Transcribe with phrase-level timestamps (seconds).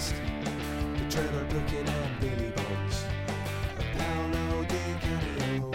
[0.00, 0.18] Jeff
[0.96, 3.04] the Trevor Brooking and Billy Bonds,
[3.92, 5.70] Paolo Di Canio,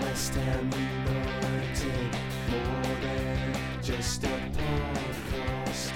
[0.00, 2.16] West Ham United,
[2.48, 5.92] more than just a podcast.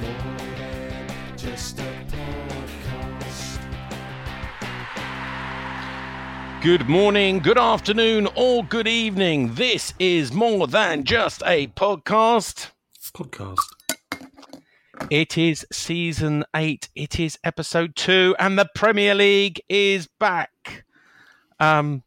[0.00, 3.58] More than just a podcast.
[6.62, 9.54] Good morning, good afternoon, or good evening.
[9.54, 12.70] This is more than just a podcast.
[12.94, 13.79] It's podcast.
[15.08, 16.88] It is season eight.
[16.94, 20.84] It is episode two, and the Premier League is back.
[21.58, 22.02] Um,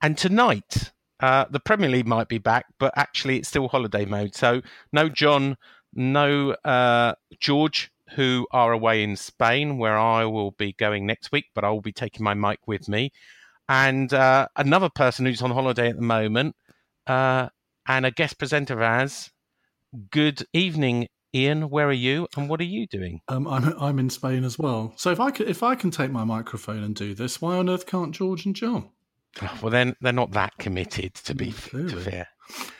[0.00, 4.34] and tonight, uh, the Premier League might be back, but actually, it's still holiday mode.
[4.34, 5.56] So, no John,
[5.92, 11.46] no uh, George, who are away in Spain, where I will be going next week,
[11.54, 13.12] but I will be taking my mic with me.
[13.68, 16.56] And uh, another person who's on holiday at the moment,
[17.06, 17.48] uh,
[17.86, 19.30] and a guest presenter as.
[20.10, 21.68] Good evening, Ian.
[21.70, 23.20] Where are you, and what are you doing?
[23.28, 24.92] Um, I'm I'm in Spain as well.
[24.96, 27.68] So if I can, if I can take my microphone and do this, why on
[27.68, 28.90] earth can't George and John?
[29.62, 32.28] Well, then they're not that committed, to be Mm, to fair,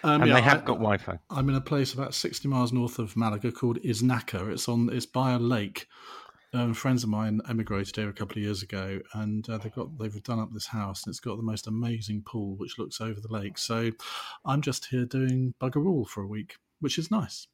[0.02, 1.18] Um, and yeah, they have I- got Wi-Fi.
[1.30, 4.50] I'm in a place about 60 miles north of Malaga called Iznájar.
[4.50, 5.86] It's on it's by a lake.
[6.54, 9.98] Um, friends of mine emigrated here a couple of years ago, and uh, they've got
[9.98, 13.20] they've done up this house, and it's got the most amazing pool which looks over
[13.20, 13.58] the lake.
[13.58, 13.90] So
[14.46, 17.46] I'm just here doing bugger all for a week, which is nice.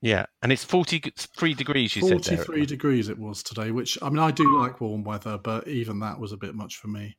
[0.00, 1.96] Yeah, and it's forty-three degrees.
[1.96, 5.38] You said 43 degrees it was today, which I mean, I do like warm weather,
[5.38, 7.16] but even that was a bit much for me.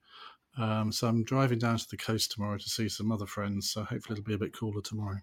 [0.58, 3.70] Um, so I'm driving down to the coast tomorrow to see some other friends.
[3.72, 5.18] So hopefully it'll be a bit cooler tomorrow.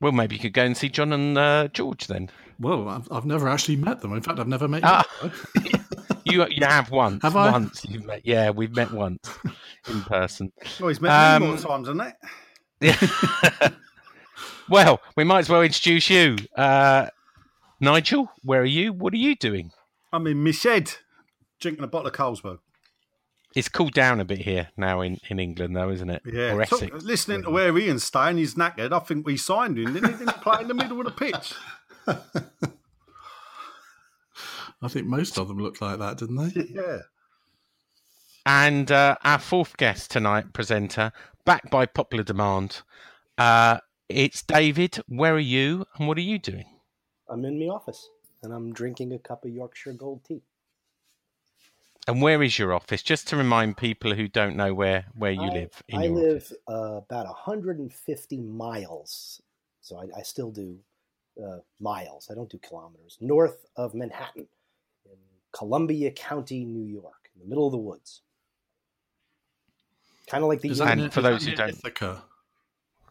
[0.00, 2.30] Well, maybe you could go and see John and uh, George then.
[2.58, 4.14] Well, I've, I've never actually met them.
[4.14, 5.04] In fact, I've never met Ah.
[5.22, 5.30] you.
[6.24, 7.22] You you have once.
[7.22, 7.50] Have I?
[7.50, 8.20] Once you've met.
[8.24, 9.26] Yeah, we've met once
[9.88, 10.52] in person.
[10.78, 12.16] Well, he's met Um, me more times than that.
[12.80, 13.70] Yeah.
[14.70, 17.08] well, we might as well introduce you, uh,
[17.80, 18.30] Nigel.
[18.42, 18.92] Where are you?
[18.92, 19.72] What are you doing?
[20.12, 20.92] I'm in my shed,
[21.60, 22.58] drinking a bottle of Carlsberg.
[23.54, 26.22] It's cooled down a bit here now in, in England, though, isn't it?
[26.24, 26.54] Yeah.
[26.54, 27.04] Or Talk- Essex.
[27.04, 28.92] listening to where Ian's staying, he's knackered.
[28.92, 30.18] I think we signed him, didn't he?
[30.18, 31.54] Didn't he play in the middle of the pitch?
[34.82, 36.62] I think most of them looked like that, didn't they?
[36.74, 36.98] Yeah.
[38.46, 41.12] And uh, our fourth guest tonight, presenter,
[41.44, 42.80] back by popular demand.
[43.36, 43.78] Uh,
[44.10, 44.98] it's David.
[45.08, 45.86] Where are you?
[45.98, 46.66] And what are you doing?
[47.28, 48.08] I'm in my office
[48.42, 50.42] and I'm drinking a cup of Yorkshire Gold tea.
[52.08, 53.02] And where is your office?
[53.02, 55.82] Just to remind people who don't know where, where you I, live.
[55.88, 56.52] In I your live office.
[56.68, 59.40] uh, about 150 miles,
[59.82, 60.76] so I, I still do
[61.40, 62.28] uh, miles.
[62.30, 63.18] I don't do kilometers.
[63.20, 64.46] North of Manhattan,
[65.04, 65.16] in
[65.52, 68.22] Columbia County, New York, in the middle of the woods.
[70.26, 72.24] Kind of like the Is And for those who don't- Ithaca?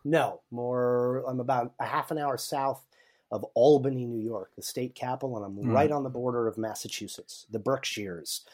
[0.04, 1.24] No more.
[1.28, 2.84] I'm about a half an hour south
[3.32, 5.72] of Albany, New York, the state capital, and I'm Hmm.
[5.72, 8.46] right on the border of Massachusetts, the Berkshires.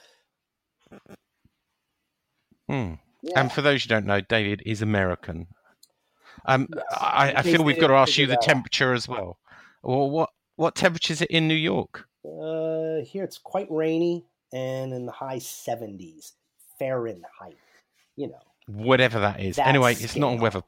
[2.70, 2.94] Hmm.
[3.22, 3.40] Yeah.
[3.40, 5.48] And for those who don't know, David is American.
[6.46, 6.84] Um, Yes.
[6.92, 9.40] I, I feel we've got to ask you the temperature as well.
[9.84, 12.08] Well, what what temperature is it in New York?
[12.24, 16.34] Uh, here it's quite rainy and in the high 70s
[16.80, 17.58] Fahrenheit.
[18.16, 19.58] You know, Whatever that is.
[19.58, 20.64] That's anyway, it's not a weather.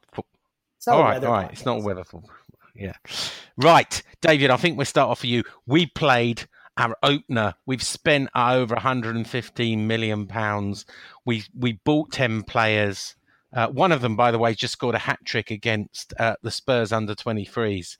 [0.78, 1.50] It's not all right, all right.
[1.50, 2.04] It's not a weather.
[2.74, 2.92] Yeah.
[3.56, 4.50] Right, David.
[4.50, 5.42] I think we'll start off for you.
[5.66, 6.46] We played
[6.76, 7.54] our opener.
[7.66, 10.86] We've spent over 115 million pounds.
[11.26, 13.16] We we bought 10 players.
[13.52, 16.50] Uh, one of them, by the way, just scored a hat trick against uh, the
[16.52, 17.96] Spurs under 23s,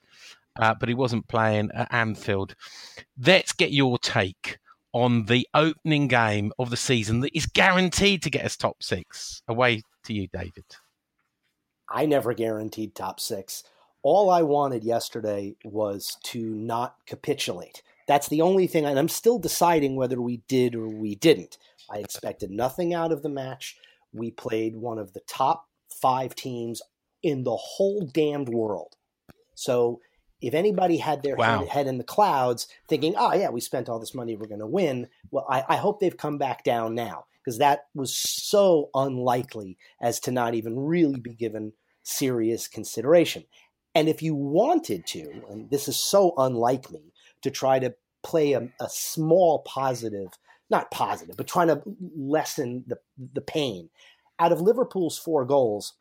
[0.61, 2.55] uh, but he wasn't playing at Anfield.
[3.19, 4.59] Let's get your take
[4.93, 9.43] on the opening game of the season that is guaranteed to get us top six.
[9.49, 10.65] Away to you, David.
[11.91, 13.65] I never guaranteed top six.
[14.03, 17.83] All I wanted yesterday was to not capitulate.
[18.07, 21.59] That's the only thing, and I'm still deciding whether we did or we didn't.
[21.91, 23.77] I expected nothing out of the match.
[24.13, 26.81] We played one of the top five teams
[27.23, 28.97] in the whole damned world.
[29.55, 30.01] So
[30.41, 31.61] if anybody had their Wow.
[31.61, 34.61] head, head in the clouds thinking, oh, yeah, we spent all this money, we're going
[34.61, 38.91] to win, well, I, I hope they've come back down now because that was so
[38.95, 43.45] unlikely as to not even really be given serious consideration.
[43.95, 47.13] And if you wanted to, and this is so unlike me,
[47.43, 50.29] to try to play a, a small positive,
[50.71, 51.83] not positive, but trying to
[52.17, 52.99] lessen the,
[53.33, 53.91] the pain,
[54.39, 55.95] out of Liverpool's four goals,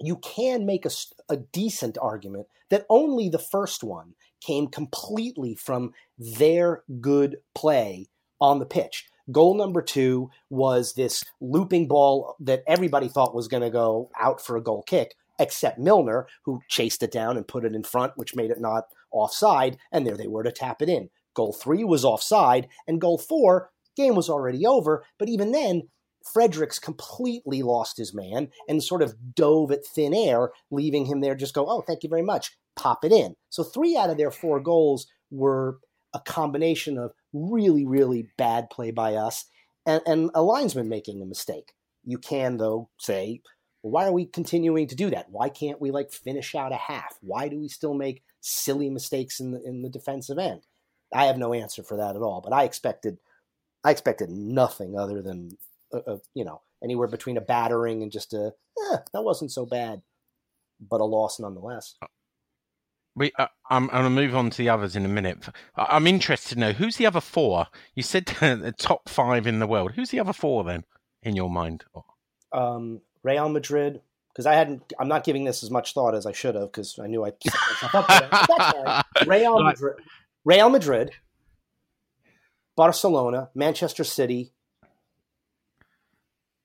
[0.00, 0.86] you can make
[1.28, 8.08] a decent argument that only the first one came completely from their good play
[8.40, 9.06] on the pitch.
[9.30, 14.40] Goal number two was this looping ball that everybody thought was going to go out
[14.40, 18.14] for a goal kick, except Milner, who chased it down and put it in front,
[18.16, 21.10] which made it not offside, and there they were to tap it in.
[21.34, 25.82] Goal three was offside, and goal four, game was already over, but even then,
[26.24, 31.34] Fredericks completely lost his man and sort of dove at thin air, leaving him there
[31.34, 33.36] just go, oh, thank you very much, pop it in.
[33.48, 35.78] So three out of their four goals were
[36.12, 39.46] a combination of really, really bad play by us
[39.86, 41.72] and, and a linesman making a mistake.
[42.04, 43.42] You can, though, say,
[43.82, 45.30] why are we continuing to do that?
[45.30, 47.16] Why can't we like finish out a half?
[47.20, 50.62] Why do we still make silly mistakes in the in the defensive end?
[51.14, 52.40] I have no answer for that at all.
[52.40, 53.18] But I expected,
[53.84, 55.56] I expected nothing other than,
[55.92, 58.52] uh, uh, you know, anywhere between a battering and just a
[58.92, 60.02] eh, that wasn't so bad,
[60.80, 61.96] but a loss nonetheless.
[63.16, 65.48] We, uh, I'm, I'm going to move on to the others in a minute.
[65.74, 67.66] I'm interested to know who's the other four.
[67.94, 69.92] You said the top five in the world.
[69.92, 70.84] Who's the other four then,
[71.22, 71.84] in your mind?
[72.52, 74.00] Um, Real Madrid,
[74.32, 76.98] because I hadn't, I'm not giving this as much thought as I should have because
[76.98, 78.30] I knew I set myself up for it.
[78.30, 79.04] But that's all right.
[79.26, 79.96] Real Madrid,
[80.44, 81.10] Real Madrid,
[82.76, 84.52] Barcelona, Manchester City,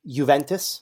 [0.07, 0.81] Juventus.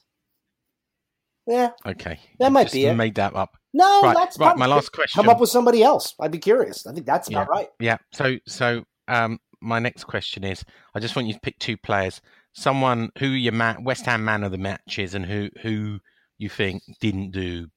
[1.46, 2.94] Yeah, Okay, That might be it.
[2.94, 3.58] Made that up.
[3.74, 5.22] no, Right, that's right, my last question.
[5.22, 6.16] Come up with somebody else.
[6.22, 6.88] I'd be curious.
[6.88, 7.68] I think that's about right.
[7.82, 7.98] Yeah.
[8.14, 10.64] So, so um, my next question is:
[10.96, 12.22] I just want you to pick two players,
[12.54, 16.00] someone who your man, West Ham man of the match is, and who who
[16.38, 17.68] you think didn't do,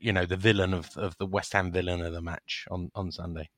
[0.00, 3.12] you know, the villain of of the West Ham villain of the match on on
[3.12, 3.48] Sunday.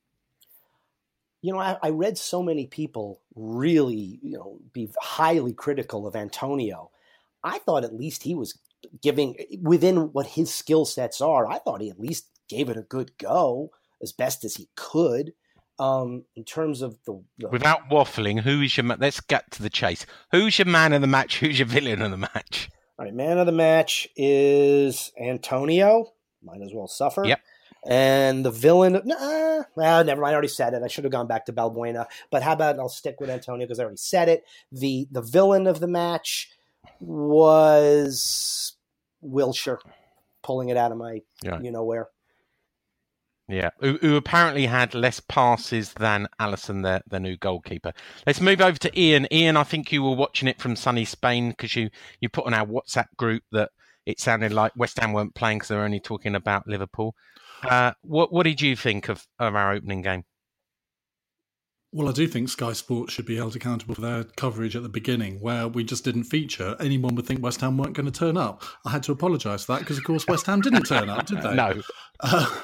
[1.41, 6.15] you know, I, I read so many people really, you know, be highly critical of
[6.17, 6.91] Antonio.
[7.45, 8.59] I thought at least he was
[9.03, 11.47] giving within what his skill sets are.
[11.47, 13.71] I thought he at least gave it a good go
[14.03, 15.33] as best as he could.
[15.79, 18.85] Um, in terms of the, the Without waffling, who is your?
[18.85, 20.07] ma- Let's get to the chase.
[20.33, 21.39] Who's your man of the match?
[21.41, 22.71] Who's your villain of the match?
[22.99, 26.13] all right, man of the match is Antonio.
[26.43, 27.27] Might as well suffer.
[27.27, 27.41] Yep.
[27.87, 30.31] And the villain, nah, well, never mind.
[30.31, 30.83] I already said it.
[30.83, 32.07] I should have gone back to Balbuena.
[32.31, 34.45] But how about I'll stick with Antonio because I already said it.
[34.73, 36.51] The the villain of the match
[37.01, 38.77] was
[39.25, 39.79] Wilshere,
[40.43, 41.61] pulling it out of my Yeah.
[41.61, 42.09] you know where.
[43.49, 47.93] Yeah, who, who apparently had less passes than Alisson, their, their new goalkeeper.
[48.27, 49.29] Let's move over to Ian.
[49.33, 51.91] Ian, I think you were watching it from sunny Spain because you,
[52.21, 53.71] you put on our WhatsApp group that
[54.05, 57.15] it sounded like West Ham weren't playing because they were only talking about Liverpool.
[57.63, 60.25] Uh, what what did you think of, of our opening game?
[61.93, 64.89] Well, I do think Sky Sports should be held accountable for their coverage at the
[64.89, 66.77] beginning, where we just didn't feature.
[66.81, 68.65] Anyone would think West Ham weren't going to turn up.
[68.85, 71.43] I had to apologise for that because, of course, West Ham didn't turn up, did
[71.43, 71.55] they?
[71.55, 71.81] No,
[72.21, 72.61] Uh,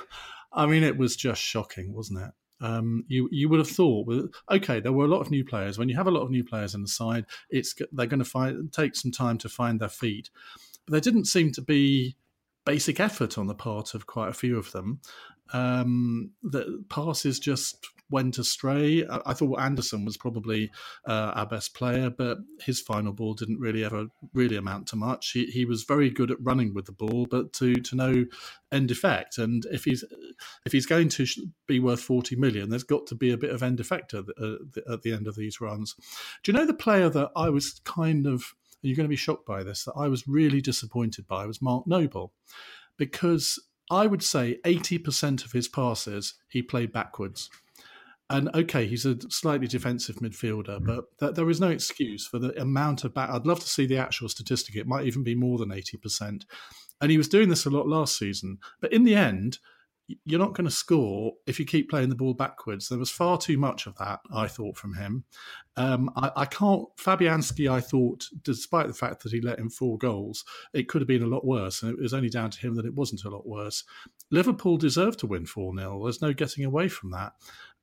[0.53, 2.31] I mean, it was just shocking, wasn't it?
[2.61, 4.07] Um, you you would have thought,
[4.51, 5.79] okay, there were a lot of new players.
[5.79, 8.25] When you have a lot of new players in the side, it's they're going to
[8.25, 10.31] find take some time to find their feet.
[10.87, 12.17] But there didn't seem to be
[12.65, 15.01] basic effort on the part of quite a few of them.
[15.53, 19.05] Um, the passes just went astray.
[19.09, 20.71] I, thought Anderson was probably
[21.07, 25.33] uh, our best player, but his final ball didn't really ever really amount to much.
[25.33, 28.25] He, he was very good at running with the ball, but to to no
[28.71, 29.39] end effect.
[29.39, 30.05] And if he's
[30.65, 31.27] if he's going to
[31.67, 34.83] be worth forty million, there's got to be a bit of end effect at the,
[34.89, 35.97] at the end of these runs.
[36.45, 38.55] Do you know the player that I was kind of?
[38.83, 39.85] You're going to be shocked by this.
[39.85, 42.33] That I was really disappointed by was Mark Noble,
[42.97, 43.61] because
[43.93, 47.51] I would say 80% of his passes he played backwards.
[48.31, 52.59] And okay, he's a slightly defensive midfielder, but th- there is no excuse for the
[52.61, 53.29] amount of back.
[53.29, 54.75] I'd love to see the actual statistic.
[54.75, 56.45] It might even be more than 80%.
[57.01, 58.59] And he was doing this a lot last season.
[58.81, 59.59] But in the end,
[60.25, 62.89] you're not going to score if you keep playing the ball backwards.
[62.89, 65.25] There was far too much of that, I thought, from him.
[65.77, 66.85] Um, I, I, can't.
[66.97, 71.09] Fabianski, I thought, despite the fact that he let in four goals, it could have
[71.09, 71.83] been a lot worse.
[71.83, 73.85] And it was only down to him that it wasn't a lot worse.
[74.31, 76.03] Liverpool deserved to win 4 0.
[76.03, 77.33] There's no getting away from that.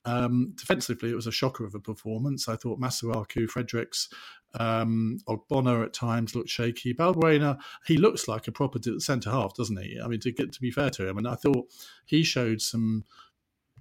[0.06, 2.48] Um, defensively, it was a shocker of a performance.
[2.48, 4.10] I thought Masuaku, Fredericks,
[4.56, 6.94] um, Ogbonna at times looked shaky.
[6.94, 10.00] Balbuena, he looks like a proper centre half, doesn't he?
[10.04, 11.68] I mean, to get to be fair to him, and I thought
[12.06, 13.04] he showed some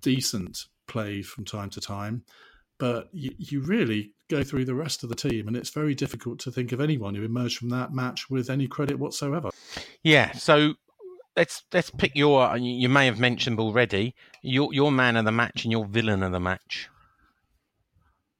[0.00, 2.24] decent play from time to time.
[2.78, 6.38] But you, you really go through the rest of the team, and it's very difficult
[6.40, 9.50] to think of anyone who emerged from that match with any credit whatsoever.
[10.02, 10.32] Yeah.
[10.32, 10.74] So
[11.38, 12.56] let's let's pick your.
[12.56, 16.32] You may have mentioned already your your man of the match and your villain of
[16.32, 16.90] the match.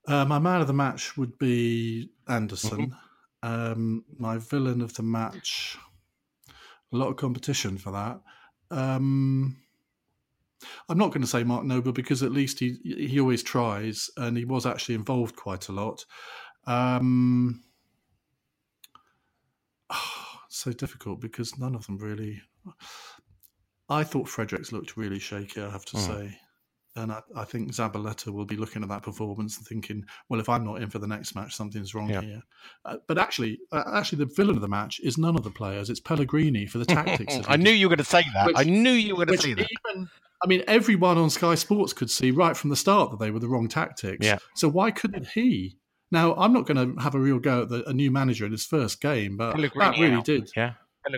[0.06, 2.90] Uh, my man of the match would be Anderson.
[2.90, 3.48] Mm-hmm.
[3.50, 5.78] Um, my villain of the match,
[6.92, 8.20] a lot of competition for that.
[8.70, 9.56] Um,
[10.88, 14.36] I'm not going to say Mark Noble because at least he he always tries, and
[14.36, 16.04] he was actually involved quite a lot.
[16.66, 17.62] Um,
[19.88, 22.42] oh, so difficult because none of them really.
[23.88, 25.62] I thought Fredericks looked really shaky.
[25.62, 26.06] I have to mm.
[26.06, 26.38] say.
[26.96, 30.48] And I, I, think Zabaleta will be looking at that performance and thinking, well, if
[30.48, 32.22] I'm not in for the next match, something's wrong yeah.
[32.22, 32.42] here.
[32.84, 35.90] Uh, but actually, uh, actually, the villain of the match is none of the players.
[35.90, 37.38] It's Pellegrini for the tactics.
[37.46, 38.48] I knew you were going to say that.
[38.48, 39.68] Which, I knew you were going to say that.
[39.90, 40.08] Even,
[40.42, 43.38] I mean, everyone on Sky Sports could see right from the start that they were
[43.38, 44.26] the wrong tactics.
[44.26, 44.38] Yeah.
[44.54, 45.76] So why couldn't he?
[46.10, 48.52] Now, I'm not going to have a real go at the, a new manager in
[48.52, 50.24] his first game, but Pellegrini that really out.
[50.24, 50.50] did.
[50.56, 50.72] Yeah.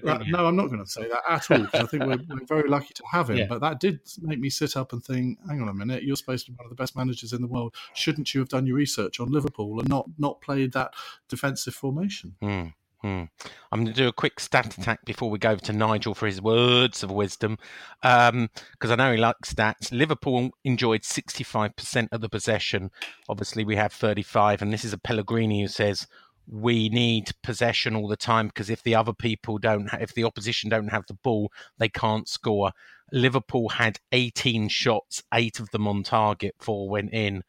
[0.04, 2.47] That, no, I'm not going to say that at all because I think we're, we're,
[2.47, 3.38] very lucky to have him.
[3.38, 3.47] Yeah.
[3.49, 6.47] But that did make me sit up and think, hang on a minute, you're supposed
[6.47, 7.75] to be one of the best managers in the world.
[7.94, 10.94] Shouldn't you have done your research on Liverpool and not not played that
[11.28, 12.37] defensive formation?
[12.42, 12.75] Mm.
[13.02, 13.25] Hmm.
[13.73, 16.26] I'm going to do a quick stat attack before we go over to Nigel for
[16.26, 17.56] his words of wisdom,
[18.02, 18.50] because um,
[18.82, 19.90] I know he likes stats.
[19.90, 22.90] Liverpool enjoyed 65% of the possession.
[23.26, 26.06] Obviously, we have 35, and this is a Pellegrini who says
[26.49, 30.70] we need possession all the time because if the other people don't, if the opposition
[30.70, 32.73] don't have the ball, they can't score.
[33.12, 37.42] Liverpool had 18 shots, eight of them on target, four went in.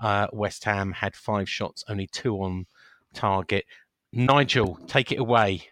[0.00, 2.66] Uh, West Ham had five shots, only two on
[3.14, 3.64] target.
[4.12, 5.68] Nigel, take it away.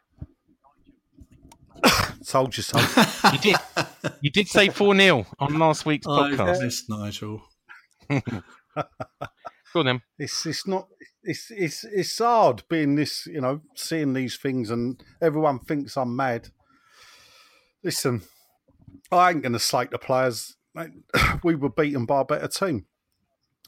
[2.26, 2.78] Told you so.
[3.32, 3.56] you did.
[4.20, 6.62] You did say four 0 on last week's podcast.
[6.62, 7.42] Yes, Nigel.
[9.72, 10.02] Go on then.
[10.18, 10.88] It's it's not
[11.26, 16.14] it's it's it's hard being this, you know, seeing these things and everyone thinks I'm
[16.14, 16.50] mad.
[17.82, 18.22] Listen,
[19.10, 20.56] I ain't gonna slate the players.
[21.42, 22.86] We were beaten by a better team.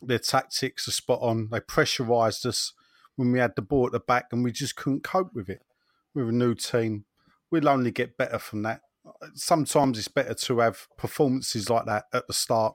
[0.02, 1.48] Their tactics are spot on.
[1.50, 2.72] They pressurised us
[3.16, 5.62] when we had the ball at the back and we just couldn't cope with it.
[6.14, 7.04] With a new team,
[7.50, 8.82] we'll only get better from that.
[9.34, 12.74] Sometimes it's better to have performances like that at the start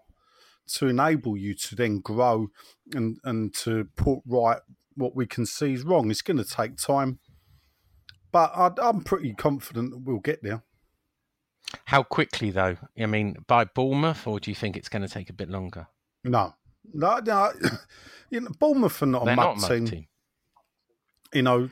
[0.65, 2.47] to enable you to then grow
[2.93, 4.59] and and to put right
[4.95, 6.11] what we can see is wrong.
[6.11, 7.19] It's going to take time,
[8.31, 10.63] but I, I'm pretty confident that we'll get there.
[11.85, 12.77] How quickly, though?
[12.99, 15.87] I mean, by Bournemouth, or do you think it's going to take a bit longer?
[16.23, 16.53] No,
[16.93, 17.51] no, no.
[18.29, 19.85] you know, Bournemouth are not They're a mud, not team.
[19.85, 20.07] team.
[21.33, 21.69] You know,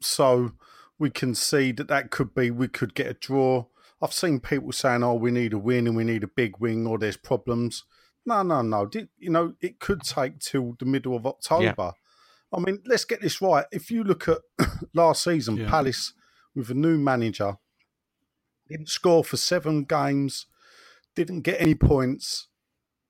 [0.00, 0.52] so
[0.98, 3.66] we can see that that could be we could get a draw.
[4.00, 6.86] I've seen people saying, "Oh, we need a win and we need a big win,"
[6.86, 7.84] or "There's problems."
[8.26, 8.86] No, no, no.
[8.86, 11.74] Did, You know, it could take till the middle of October.
[11.76, 11.92] Yeah.
[12.52, 13.66] I mean, let's get this right.
[13.72, 14.38] If you look at
[14.94, 15.68] last season, yeah.
[15.68, 16.12] Palace
[16.54, 17.58] with a new manager
[18.68, 20.46] didn't score for seven games,
[21.14, 22.48] didn't get any points.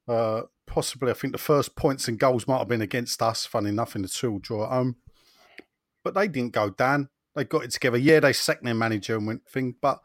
[0.09, 3.47] Uh, possibly, I think the first points and goals might have been against us.
[3.47, 4.97] Funny enough, in the two draw at home,
[6.03, 7.09] but they didn't go down.
[7.35, 7.99] They got it together.
[7.99, 10.01] Yeah, they sacked their manager and went thing, but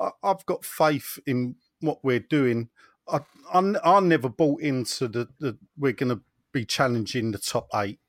[0.00, 2.70] I, I've got faith in what we're doing.
[3.08, 3.20] I,
[3.52, 6.22] I, I never bought into the, the we're going to
[6.52, 8.00] be challenging the top eight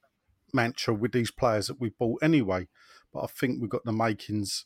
[0.53, 2.67] mantra with these players that we bought anyway.
[3.13, 4.65] But I think we've got the makings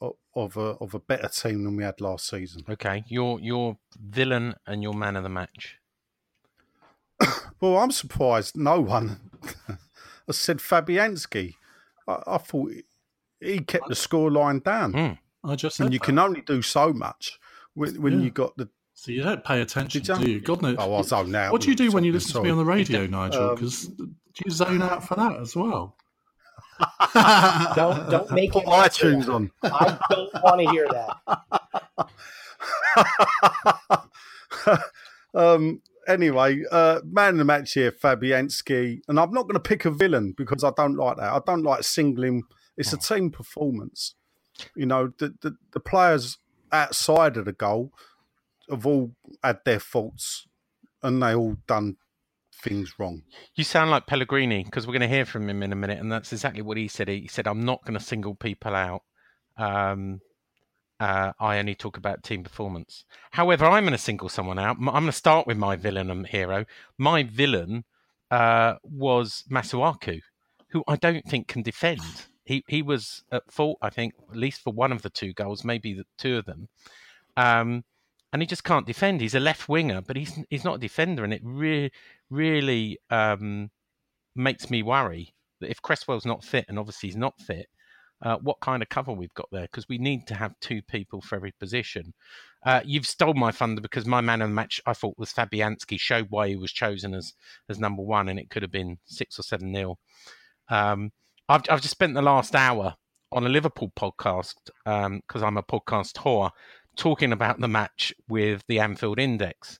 [0.00, 2.64] of, of a of a better team than we had last season.
[2.68, 5.78] Okay, your your villain and your man of the match.
[7.60, 9.20] well, I'm surprised no one
[10.26, 11.54] has said Fabianski.
[12.08, 12.72] I, I, thought
[13.40, 14.92] he kept the score line down.
[14.92, 15.18] Mm.
[15.44, 16.04] I just and you that.
[16.04, 17.38] can only do so much
[17.74, 18.24] when, when yeah.
[18.24, 18.68] you got the
[19.02, 20.40] so you don't pay attention, do you?
[20.40, 20.76] God knows.
[20.78, 21.50] Oh, I zone out.
[21.50, 22.44] What do you do when you listen sorry.
[22.44, 23.56] to me on the radio, Nigel?
[23.56, 25.96] Because um, do you zone out for that as well?
[27.74, 29.50] don't don't make Put iTunes on.
[29.64, 30.86] I don't want to hear
[34.68, 34.82] that.
[35.34, 35.82] um.
[36.06, 39.90] Anyway, uh, man of the match here, Fabianski, and I'm not going to pick a
[39.90, 41.32] villain because I don't like that.
[41.32, 42.44] I don't like singling.
[42.76, 44.14] It's a team performance.
[44.76, 46.38] You know, the the, the players
[46.70, 47.92] outside of the goal
[48.72, 49.12] have all
[49.42, 50.46] had their faults,
[51.02, 51.96] and they all done
[52.54, 53.22] things wrong.
[53.54, 56.10] You sound like Pellegrini because we're going to hear from him in a minute, and
[56.10, 57.08] that's exactly what he said.
[57.08, 59.02] He said, "I'm not going to single people out.
[59.56, 60.20] Um,
[61.00, 63.04] uh, I only talk about team performance.
[63.32, 64.76] However, I'm going to single someone out.
[64.78, 66.64] I'm going to start with my villain and hero.
[66.96, 67.84] My villain
[68.30, 70.20] uh, was Masuaku,
[70.68, 72.00] who I don't think can defend.
[72.44, 75.64] He he was at fault, I think, at least for one of the two goals,
[75.64, 76.68] maybe the two of them.
[77.36, 77.84] Um,
[78.32, 79.20] and he just can't defend.
[79.20, 81.92] He's a left winger, but he's he's not a defender, and it really
[82.30, 83.70] really um,
[84.34, 87.66] makes me worry that if Cresswell's not fit, and obviously he's not fit,
[88.22, 91.20] uh, what kind of cover we've got there because we need to have two people
[91.20, 92.14] for every position.
[92.64, 95.98] Uh, you've stole my thunder because my man of the match I thought was Fabianski
[95.98, 97.34] showed why he was chosen as
[97.68, 99.98] as number one, and it could have been six or seven nil.
[100.68, 101.10] Um,
[101.48, 102.94] I've I've just spent the last hour
[103.32, 106.50] on a Liverpool podcast because um, I'm a podcast whore
[106.96, 109.78] talking about the match with the Anfield Index.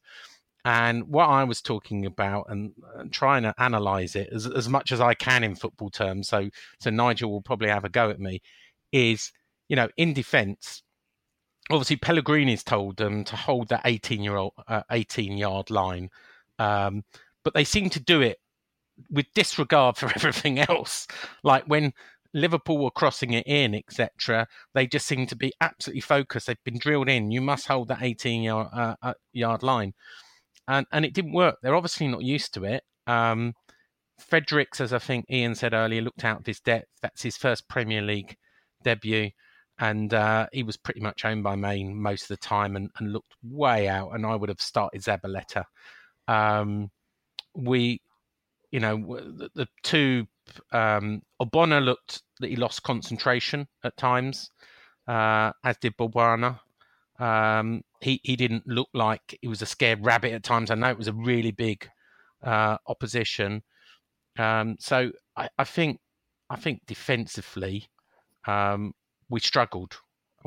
[0.65, 4.93] And what I was talking about and, and, trying to analyze it as, as much
[4.93, 8.21] as I can in football terms, so so Nigel will probably have a go at
[8.21, 8.41] me,
[8.93, 9.33] is
[9.69, 10.85] you know in defence,
[11.69, 16.11] obviously Pellegrini's told them to hold that eighteen year old uh, eighteen yard line,
[16.61, 17.03] um,
[17.43, 18.39] but they seem to do it
[19.11, 21.09] with disregard for everything else.
[21.43, 21.93] Like when
[22.35, 24.47] Liverpool were crossing it in, etc.
[24.75, 26.47] They just seem to be absolutely focused.
[26.47, 27.31] They've been drilled in.
[27.31, 29.93] You must hold that 18 yard, uh, uh, yard line,
[30.67, 31.57] and and it didn't work.
[31.63, 32.85] They're obviously not used to it.
[33.07, 33.55] Um,
[34.19, 36.89] Fredericks, as I think Ian said earlier, looked out of his depth.
[37.03, 38.37] That's his first Premier League
[38.83, 39.31] debut,
[39.79, 43.13] and uh, he was pretty much owned by Mané most of the time and, and
[43.13, 44.11] looked way out.
[44.13, 45.65] And I would have started Zabaleta.
[46.29, 46.91] Um,
[47.55, 48.01] we,
[48.71, 50.27] you know, the, the two
[50.73, 54.51] um, Ogbonna looked that he lost concentration at times,
[55.07, 56.61] uh, as did Balbuena.
[57.19, 60.71] Um, he he didn't look like he was a scared rabbit at times.
[60.71, 61.89] I know it was a really big
[62.43, 63.63] uh, opposition.
[64.39, 66.01] Um, so I, I, think
[66.49, 67.89] I think defensively
[68.47, 68.95] um,
[69.29, 69.99] we struggled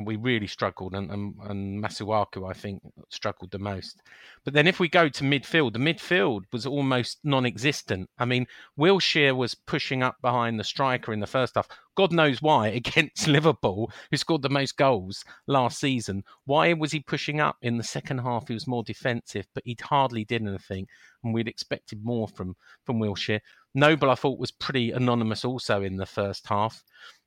[0.04, 4.02] we really struggled, and, and, and Masuaku, I think, struggled the most.
[4.44, 8.10] But then if we go to midfield, the midfield was almost non existent.
[8.18, 8.46] I mean,
[8.78, 11.68] Wilshere was pushing up behind the striker in the first half.
[11.96, 16.24] God knows why, against Liverpool, who scored the most goals last season.
[16.44, 18.48] Why was he pushing up in the second half?
[18.48, 20.86] He was more defensive, but he hardly did anything,
[21.24, 23.40] and we'd expected more from, from Wilshere.
[23.74, 26.82] Noble, I thought, was pretty anonymous also in the first half.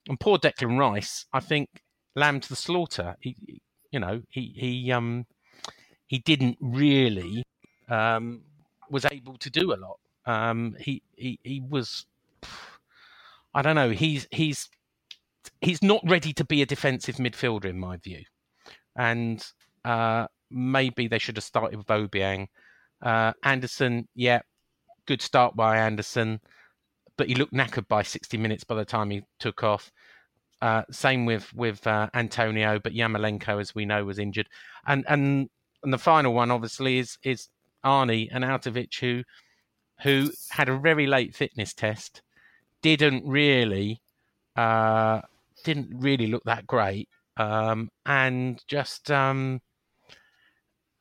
[0.08, 1.70] And poor Declan Rice, I think
[2.16, 3.16] lamb to the slaughter.
[3.20, 5.26] He, you know, he he um
[6.08, 7.44] he didn't really
[7.90, 8.42] um
[8.90, 10.00] was able to do a lot.
[10.26, 12.06] Um, he he he was.
[13.54, 13.90] I don't know.
[13.90, 14.70] He's he's
[15.62, 18.24] he's not ready to be a defensive midfielder in my view,
[18.96, 19.44] and
[19.86, 22.48] uh, maybe they should have started with Obiang.
[23.02, 24.42] Uh, Anderson, yeah,
[25.06, 26.40] good start by Anderson,
[27.18, 29.92] but he looked knackered by 60 minutes by the time he took off.
[30.62, 34.50] Uh, same with with uh, Antonio, but Yarmolenko, as we know, was injured.
[34.86, 35.50] And and
[35.84, 37.48] and the final one, obviously, is is
[37.86, 39.24] Arnie and Arnautovic, who
[40.02, 42.22] who had a very late fitness test,
[42.82, 44.02] didn't really
[44.56, 45.22] uh,
[45.64, 49.62] didn't really look that great, um, and just um,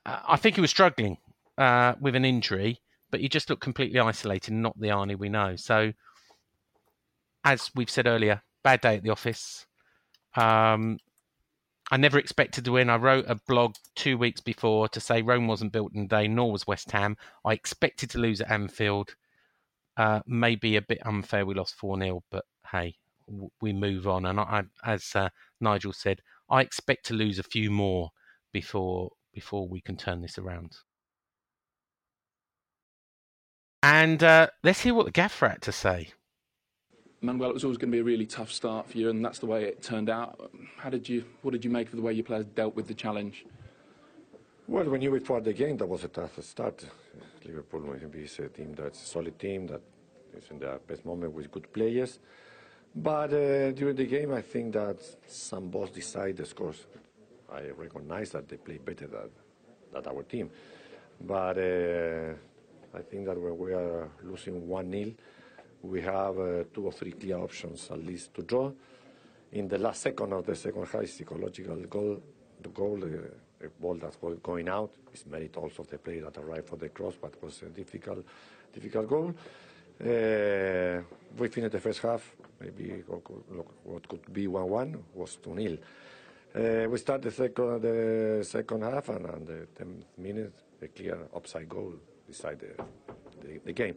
[0.07, 1.19] I think he was struggling
[1.57, 5.57] uh, with an injury, but he just looked completely isolated, not the Arnie we know.
[5.57, 5.93] So,
[7.45, 9.67] as we've said earlier, bad day at the office.
[10.37, 10.99] Um,
[11.91, 12.91] I never expected to win.
[12.91, 16.29] I wrote a blog two weeks before to say Rome wasn't built in a day,
[16.29, 17.17] nor was West Ham.
[17.45, 19.15] I expected to lose at Anfield.
[19.97, 21.47] Uh, maybe a bit unfair.
[21.47, 24.27] We lost 4 0, but hey, w- we move on.
[24.27, 28.11] And I, I as uh, Nigel said, I expect to lose a few more
[28.53, 30.77] before before we can turn this around.
[33.83, 36.13] And uh, let's hear what the gaffer had to say.
[37.21, 39.41] Manuel, it was always going to be a really tough start for you, and that's
[39.41, 40.53] the way it turned out.
[40.77, 41.25] How did you?
[41.43, 43.45] What did you make of the way your players dealt with the challenge?
[44.69, 46.85] Well, we knew before the game that was a tough start.
[47.45, 49.81] Liverpool is a team that's a solid team that
[50.37, 52.21] is in their best moment with good players.
[52.95, 56.87] But uh, during the game, I think that some balls decided, of course,
[57.53, 59.31] I recognize that they play better than,
[59.93, 60.51] than our team.
[61.21, 62.35] But uh,
[62.95, 65.13] I think that when we are losing 1 0,
[65.83, 68.73] we have uh, two or three clear options at least to draw.
[69.53, 72.23] In the last second of the second half, psychological goal,
[72.61, 76.23] the goal, uh, a ball that was going out, is merit also of the player
[76.23, 78.25] that arrived for the cross, but was a difficult,
[78.73, 79.35] difficult goal.
[80.01, 81.03] Uh,
[81.37, 83.03] we finished the first half, maybe
[83.85, 85.79] what could be 1-1 was 2-0.
[86.55, 91.19] Uh, we start the second, the second half, and, and the 10 minutes, a clear
[91.35, 91.95] upside goal
[92.27, 92.85] decide the,
[93.43, 93.97] the, the, game.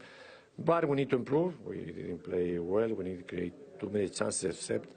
[0.58, 1.54] But we need to improve.
[1.66, 2.90] We didn't play well.
[2.90, 4.90] We need to create too many chances, except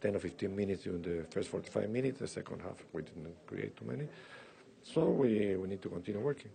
[0.00, 2.18] 10 or 15 minutes during the first 45 minutes.
[2.18, 4.08] The second half, we didn't create too many.
[4.82, 6.50] So we, we need to continue working.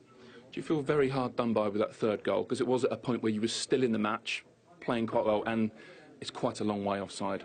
[0.51, 2.43] Do you feel very hard done by with that third goal?
[2.43, 4.43] Because it was at a point where you were still in the match,
[4.81, 5.71] playing quite well, and
[6.19, 7.43] it's quite a long way offside.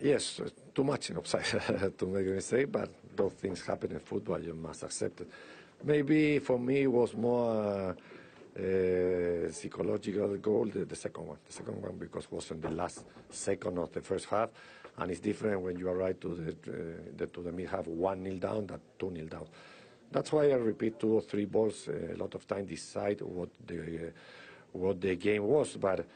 [0.00, 1.44] Yes, uh, too much in offside
[1.98, 4.40] to make a mistake, but those things happen in football.
[4.40, 5.30] You must accept it.
[5.84, 7.94] Maybe for me it was more uh,
[8.54, 11.38] psychological goal, the, the, second one.
[11.46, 14.50] The second one because it was in the last second of the first half,
[14.98, 16.76] and it's different when you arrive to the, uh,
[17.16, 19.46] the to the mid half one nil down than two nil down.
[20.10, 23.48] That's why I repeat two or three balls uh, a lot of time decide what
[23.66, 24.10] the uh,
[24.72, 26.06] what the game was, but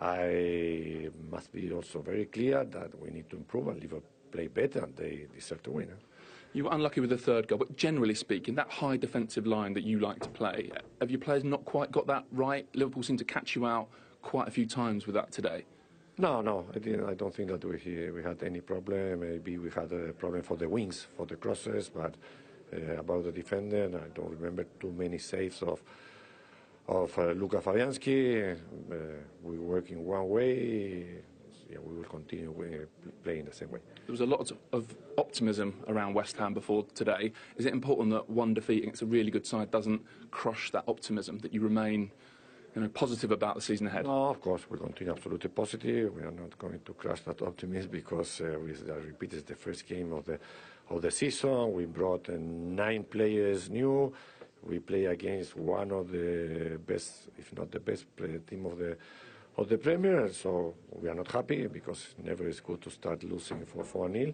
[0.00, 4.84] I must be also very clear that we need to improve and Liverpool play better,
[4.84, 5.90] and they deserve to win.
[6.52, 9.84] You were unlucky with the third goal, but generally speaking, that high defensive line that
[9.84, 12.66] you like to play, have your players not quite got that right?
[12.74, 13.88] Liverpool seem to catch you out
[14.22, 15.64] quite a few times with that today.
[16.18, 19.20] No, no, I, didn't, I don't think that we we had any problem.
[19.20, 22.16] Maybe we had a problem for the wings, for the crosses, but
[22.74, 25.80] uh, about the defender, I don't remember too many saves of
[26.88, 28.52] of uh, Luka Fabianski.
[28.52, 28.96] Uh,
[29.44, 31.22] we work in one way.
[31.70, 32.86] Yeah, we will continue
[33.22, 33.78] playing the same way.
[34.06, 37.32] There was a lot of optimism around West Ham before today.
[37.56, 40.02] Is it important that one defeat against a really good side doesn't
[40.32, 42.10] crush that optimism, that you remain
[42.74, 44.04] you know, positive about the season ahead?
[44.04, 46.14] No, of course, we continue absolutely positive.
[46.14, 49.54] We are not going to crush that optimism because uh, we, I repeat, it's the
[49.54, 50.38] first game of the
[50.88, 51.72] of the season.
[51.72, 54.12] We brought uh, nine players new.
[54.62, 58.04] We play against one of the best, if not the best,
[58.46, 58.96] team of the
[59.56, 60.28] of the Premier.
[60.32, 64.32] So we are not happy because never is good to start losing for 4 0.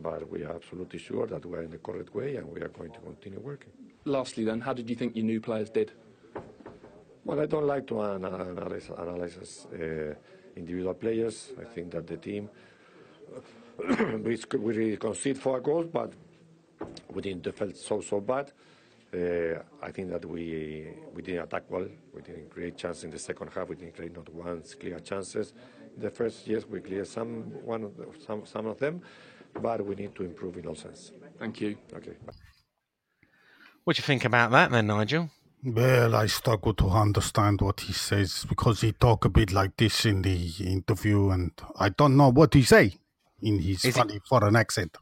[0.00, 2.68] But we are absolutely sure that we are in the correct way and we are
[2.68, 3.72] going to continue working.
[4.04, 5.92] Lastly, then, how did you think your new players did?
[7.24, 10.14] Well, I don't like to analyze, analyze uh,
[10.56, 11.52] individual players.
[11.60, 12.48] I think that the team
[14.24, 16.12] we, we concede four goals, but
[17.12, 18.52] we didn't defend so so bad.
[19.12, 21.88] Uh, I think that we we didn't attack well.
[22.14, 23.68] We didn't create chances in the second half.
[23.68, 25.54] We didn't create not one clear chances.
[25.96, 29.00] In the first yes, we cleared some one of the, some some of them,
[29.62, 31.12] but we need to improve in all sense.
[31.38, 31.78] Thank you.
[31.94, 32.16] Okay.
[33.84, 35.30] What do you think about that, then, Nigel?
[35.64, 40.04] Well, I struggle to understand what he says because he talk a bit like this
[40.04, 42.94] in the interview, and I don't know what he say
[43.40, 44.96] in his is funny he, foreign accent.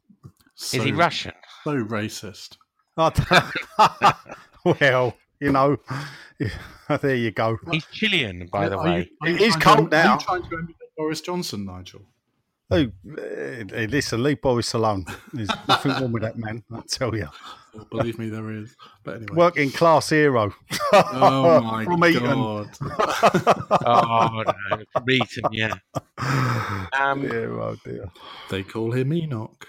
[0.54, 1.32] So, is he Russian?
[1.64, 2.56] So racist.
[4.64, 5.76] well, you know,
[7.00, 7.58] there you go.
[7.70, 9.10] He's Chilean, by the way.
[9.24, 10.12] He's cold now.
[10.12, 12.02] Are you trying to emulate Boris Johnson, Nigel?
[12.68, 15.04] Oh, hey, listen, leave Boris alone.
[15.32, 17.28] There's nothing wrong with that man, I tell you.
[17.72, 18.74] Well, believe me, there is.
[19.04, 20.52] But anyway, working class hero.
[20.92, 21.60] oh
[21.96, 22.70] my god!
[23.86, 25.74] oh no, from Eton, yeah.
[26.98, 28.10] Um, dear, oh dear.
[28.50, 29.68] They call him Enoch.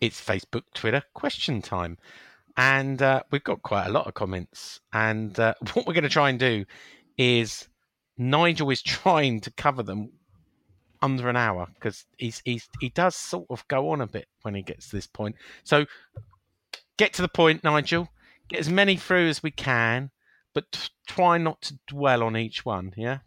[0.00, 1.98] It's Facebook, Twitter question time.
[2.56, 4.80] And uh, we've got quite a lot of comments.
[4.92, 6.64] And uh, what we're going to try and do
[7.16, 7.68] is
[8.16, 10.10] Nigel is trying to cover them
[11.00, 14.54] under an hour because he's, he's he does sort of go on a bit when
[14.54, 15.36] he gets to this point.
[15.62, 15.86] So
[16.96, 18.08] get to the point, Nigel.
[18.48, 20.10] Get as many through as we can,
[20.54, 22.94] but try not to dwell on each one.
[22.96, 23.18] Yeah.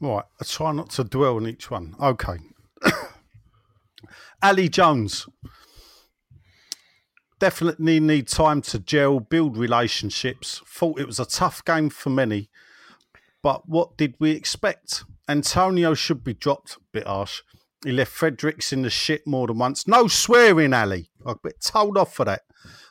[0.00, 0.24] Right.
[0.40, 1.94] I try not to dwell on each one.
[2.00, 2.38] Okay.
[4.42, 5.26] Ali Jones.
[7.38, 10.62] Definitely need time to gel, build relationships.
[10.66, 12.50] Thought it was a tough game for many,
[13.42, 15.04] but what did we expect?
[15.26, 16.76] Antonio should be dropped.
[16.92, 17.40] Bit harsh.
[17.82, 19.88] He left Fredericks in the shit more than once.
[19.88, 21.10] No swearing, Ali.
[21.24, 22.42] I've been told off for that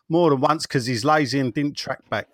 [0.10, 2.28] more than once because he's lazy and didn't track back.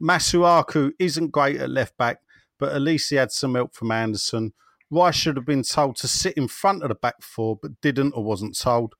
[0.00, 2.18] Masuaku isn't great at left back,
[2.58, 4.52] but at least he had some help from Anderson.
[4.90, 8.12] Rice should have been told to sit in front of the back four, but didn't
[8.12, 8.94] or wasn't told.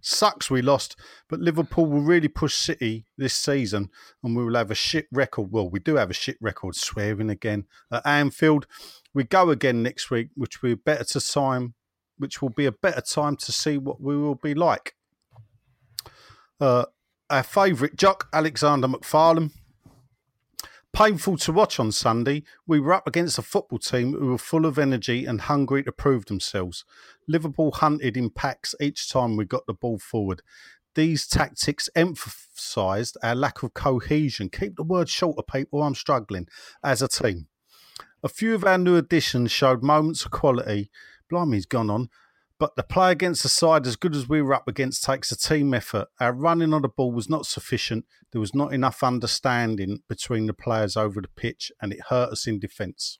[0.00, 0.96] Sucks we lost,
[1.28, 3.90] but Liverpool will really push City this season
[4.22, 5.50] and we will have a shit record.
[5.50, 8.66] Well, we do have a shit record, swearing again at Anfield.
[9.12, 11.74] We go again next week, which will be better to time,
[12.18, 14.94] which will be a better time to see what we will be like.
[16.60, 16.84] Uh,
[17.28, 19.50] our favourite jock, Alexander McFarlane,
[20.96, 22.42] painful to watch on Sunday.
[22.66, 25.92] We were up against a football team who were full of energy and hungry to
[25.92, 26.86] prove themselves.
[27.28, 30.40] Liverpool hunted in packs each time we got the ball forward.
[30.94, 34.48] These tactics emphasised our lack of cohesion.
[34.48, 36.48] Keep the word short of people, I'm struggling
[36.82, 37.48] as a team.
[38.22, 40.90] A few of our new additions showed moments of quality.
[41.28, 42.08] Blimey's gone on.
[42.58, 45.36] But the play against the side as good as we were up against takes a
[45.36, 46.08] team effort.
[46.18, 48.06] Our running on the ball was not sufficient.
[48.32, 52.46] There was not enough understanding between the players over the pitch, and it hurt us
[52.46, 53.18] in defence.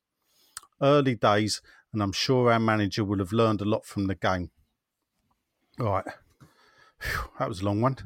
[0.81, 1.61] Early days,
[1.92, 4.51] and I'm sure our manager will have learned a lot from the game.
[5.79, 6.05] All right.
[7.03, 7.96] Whew, that was a long one.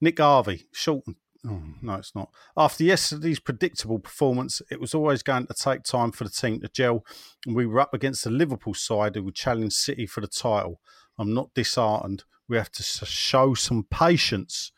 [0.00, 2.30] Nick Harvey, short and Oh, no, it's not.
[2.56, 6.68] After yesterday's predictable performance, it was always going to take time for the team to
[6.68, 7.04] gel,
[7.46, 10.80] and we were up against the Liverpool side who would challenge City for the title.
[11.16, 12.24] I'm not disheartened.
[12.48, 14.72] We have to show some patience.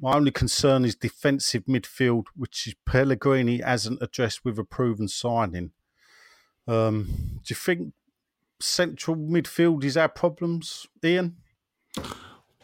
[0.00, 5.72] My only concern is defensive midfield, which is Pellegrini hasn't addressed with a proven signing.
[6.68, 7.92] Um, do you think
[8.60, 11.36] central midfield is our problems, Ian?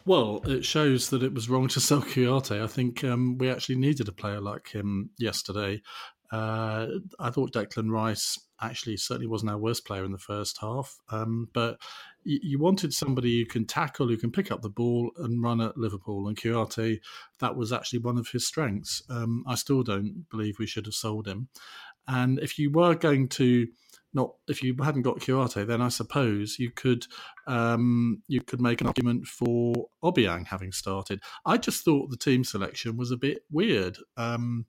[0.05, 2.61] Well, it shows that it was wrong to sell Kouyaté.
[2.61, 5.81] I think um, we actually needed a player like him yesterday.
[6.31, 6.87] Uh,
[7.19, 11.47] I thought Declan Rice actually certainly wasn't our worst player in the first half, um,
[11.53, 11.79] but
[12.23, 15.61] you, you, wanted somebody who can tackle, who can pick up the ball and run
[15.61, 16.27] at Liverpool.
[16.27, 16.99] And Kouyaté,
[17.39, 19.03] that was actually one of his strengths.
[19.11, 21.49] Um, I still don't believe we should have sold him.
[22.07, 23.67] And if you were going to
[24.13, 27.05] not if you hadn't got Kouyaté, then I suppose you could
[27.47, 31.21] um, you could make an argument for Obiang having started.
[31.45, 33.97] I just thought the team selection was a bit weird.
[34.17, 34.65] Um,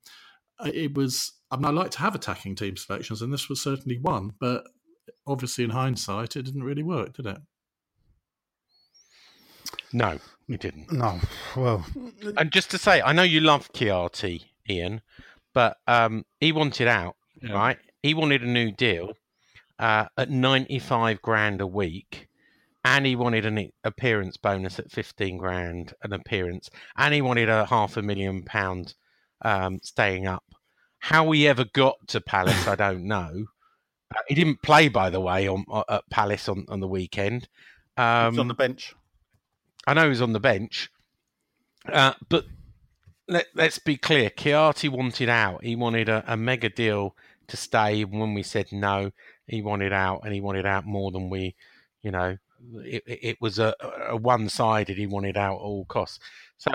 [0.64, 1.32] it was.
[1.50, 4.32] I mean, I like to have attacking team selections, and this was certainly one.
[4.40, 4.64] But
[5.26, 7.38] obviously, in hindsight, it didn't really work, did it?
[9.92, 10.90] No, it didn't.
[10.90, 11.20] No.
[11.56, 11.86] Well,
[12.36, 15.02] and just to say, I know you love Kouyaté, Ian,
[15.52, 17.52] but um, he wanted out, yeah.
[17.52, 17.78] right?
[18.02, 19.12] He wanted a new deal
[19.78, 22.28] uh, at 95 grand a week
[22.84, 27.66] and he wanted an appearance bonus at 15 grand an appearance and he wanted a
[27.66, 28.94] half a million pound
[29.42, 30.44] um, staying up.
[30.98, 33.46] How he ever got to palace i don't know.
[34.14, 37.48] Uh, he didn't play by the way on uh, at palace on, on the weekend.
[37.96, 38.94] Um, on the bench.
[39.86, 40.90] I know he was on the bench.
[41.90, 42.46] Uh, but
[43.28, 45.64] let, us be clear Kouyaté wanted out.
[45.64, 47.14] He wanted a, a mega deal
[47.48, 49.10] to stay when we said no
[49.46, 51.54] he wanted out, and he wanted out more than we,
[52.02, 52.36] you know,
[52.76, 53.74] it, it was a,
[54.08, 54.96] a one sided.
[54.96, 56.18] He wanted out at all costs.
[56.56, 56.70] So,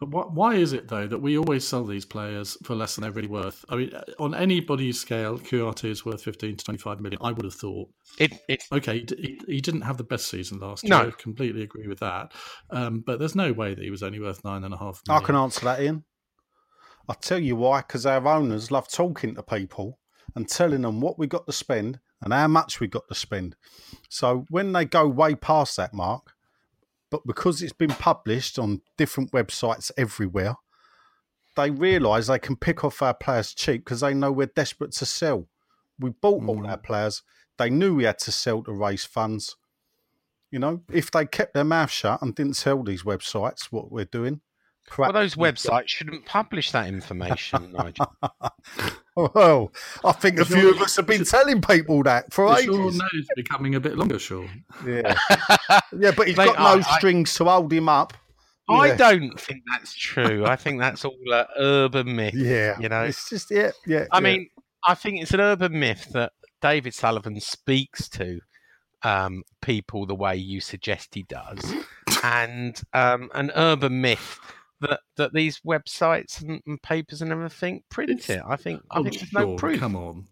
[0.00, 3.12] but why is it though that we always sell these players for less than they're
[3.12, 3.64] really worth?
[3.68, 7.20] I mean, on anybody's scale, Kouyaté is worth fifteen to twenty-five million.
[7.22, 7.88] I would have thought.
[8.18, 9.04] It, it okay.
[9.16, 10.90] He, he, didn't have the best season last year.
[10.90, 12.32] No, I completely agree with that.
[12.70, 15.00] Um, but there's no way that he was only worth nine and a half.
[15.06, 15.22] Million.
[15.22, 16.04] I can answer that, Ian.
[17.08, 17.82] I'll tell you why.
[17.82, 20.00] Because our owners love talking to people
[20.34, 23.56] and telling them what we got to spend and how much we got to spend.
[24.08, 26.34] So when they go way past that mark,
[27.10, 30.56] but because it's been published on different websites everywhere,
[31.56, 35.06] they realise they can pick off our players cheap because they know we're desperate to
[35.06, 35.46] sell.
[35.98, 36.48] We bought mm.
[36.48, 37.22] all our players.
[37.56, 39.56] They knew we had to sell to raise funds.
[40.50, 44.04] You know, if they kept their mouth shut and didn't tell these websites what we're
[44.04, 44.40] doing,
[44.98, 48.14] well, those websites shouldn't publish that information, Nigel.
[49.16, 49.72] Well,
[50.04, 52.64] I think a few of us have been telling people that for ages.
[52.66, 54.64] Sean nose becoming a bit longer, Sean.
[54.84, 55.16] Yeah,
[55.96, 58.12] yeah, but he's Mate, got no I- I- strings to hold him up.
[58.68, 58.96] I Yeah.
[58.96, 60.46] don't think that's true.
[60.46, 62.34] I think that's all uh, urban myth.
[62.34, 63.02] Yeah, you know.
[63.04, 64.06] it's just yeah, yeah.
[64.10, 64.20] I yeah.
[64.20, 64.48] mean,
[64.86, 68.40] I think it's an urban myth that David Sullivan speaks to
[69.02, 71.74] um, people the way you suggest he does,
[72.24, 74.40] and um, an urban myth
[74.88, 78.42] that, that these websites and, and papers and everything print it.
[78.46, 79.80] I think I think there's no proof.
[79.80, 80.26] Come on.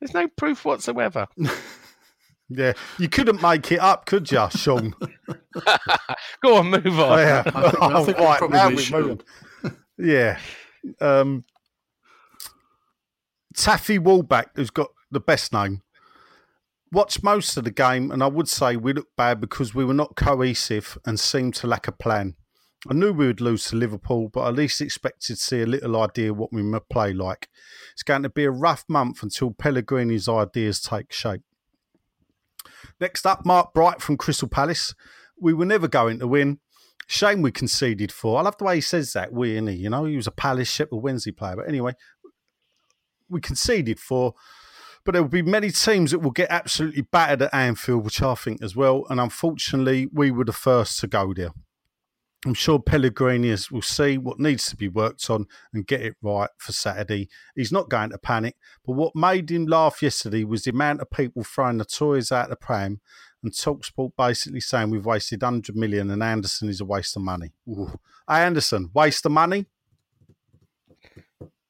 [0.00, 1.26] There's no proof whatsoever.
[2.48, 4.94] yeah, you couldn't make it up, could you, Sean?
[6.42, 7.18] Go on, move on.
[7.18, 7.42] Oh, yeah.
[7.46, 9.20] I think- I think we right, now we move
[9.64, 9.76] on.
[9.98, 10.38] Yeah.
[11.00, 11.44] Um,
[13.54, 15.82] Taffy Wallback, who's got the best name,
[16.90, 19.94] watched most of the game, and I would say we looked bad because we were
[19.94, 22.34] not cohesive and seemed to lack a plan.
[22.90, 25.66] I knew we would lose to Liverpool, but I at least expected to see a
[25.66, 27.48] little idea what we might play like.
[27.92, 31.42] It's going to be a rough month until Pellegrini's ideas take shape.
[33.00, 34.94] Next up, Mark Bright from Crystal Palace.
[35.40, 36.58] We were never going to win.
[37.06, 38.38] Shame we conceded four.
[38.38, 39.32] I love the way he says that.
[39.32, 41.56] We, and he, you know, he was a Palace Sheffield Wednesday player.
[41.56, 41.94] But anyway,
[43.28, 44.34] we conceded four.
[45.04, 48.34] But there will be many teams that will get absolutely battered at Anfield, which I
[48.34, 49.04] think as well.
[49.08, 51.52] And unfortunately, we were the first to go there.
[52.44, 56.50] I'm sure Pellegrinius will see what needs to be worked on and get it right
[56.58, 57.28] for Saturday.
[57.54, 61.10] He's not going to panic, but what made him laugh yesterday was the amount of
[61.10, 63.00] people throwing the toys out the pram
[63.44, 67.52] and Talksport basically saying we've wasted 100 million and Anderson is a waste of money.
[67.68, 68.00] Ooh.
[68.28, 69.66] Hey, Anderson, waste of money?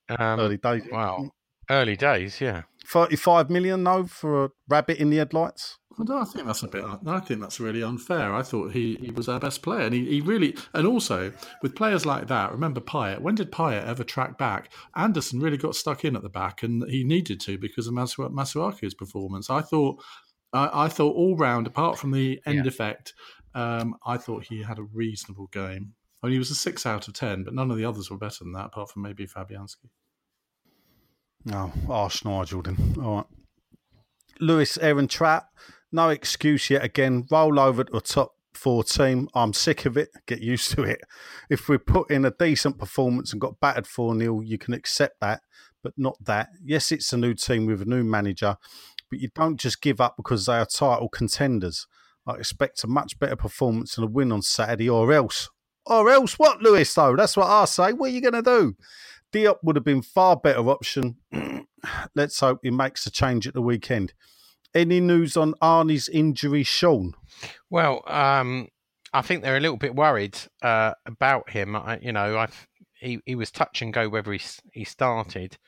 [0.09, 0.83] Um, Early days.
[0.91, 1.31] Wow,
[1.71, 2.63] early days, yeah.
[2.87, 5.79] 35 million, though, for a rabbit in the headlights?
[6.01, 6.85] I, don't, I think that's a bit.
[7.07, 8.35] I think that's really unfair.
[8.35, 10.57] I thought he, he was our best player, and he, he really.
[10.75, 13.21] And also with players like that, remember Payet.
[13.21, 14.73] When did Payet ever track back?
[14.97, 18.33] Anderson really got stuck in at the back, and he needed to because of Masu-
[18.33, 19.51] Masuaku's performance.
[19.51, 20.03] I thought.
[20.53, 23.15] I I thought all round, apart from the end effect,
[23.55, 25.95] um, I thought he had a reasonable game.
[26.23, 28.19] I mean, he was a six out of ten, but none of the others were
[28.19, 29.89] better than that, apart from maybe Fabianski.
[31.45, 32.95] No, harsh Nigel then.
[33.03, 33.27] All right.
[34.41, 35.49] Lewis, Aaron Trapp,
[35.93, 37.27] no excuse yet again.
[37.31, 39.29] Roll over to a top four team.
[39.35, 40.11] I'm sick of it.
[40.27, 41.01] Get used to it.
[41.51, 45.21] If we put in a decent performance and got battered 4 0, you can accept
[45.21, 45.43] that,
[45.83, 46.51] but not that.
[46.65, 48.57] Yes, it's a new team with a new manager,
[49.11, 51.87] but you don't just give up because they are title contenders.
[52.27, 55.51] I expect a much better performance and a win on Saturday, or else.
[55.85, 57.17] Or else what, Lewis, though?
[57.17, 57.93] That's what I say.
[57.93, 58.77] What are you going to do?
[59.33, 61.17] Diop would have been far better option.
[62.15, 64.13] Let's hope he makes a change at the weekend.
[64.75, 67.15] Any news on Arnie's injury, Sean?
[67.69, 68.69] Well, um,
[69.13, 71.77] I think they're a little bit worried uh, about him.
[71.77, 72.49] I, you know, I
[72.95, 74.41] he he was touch and go whether he
[74.73, 75.59] he started,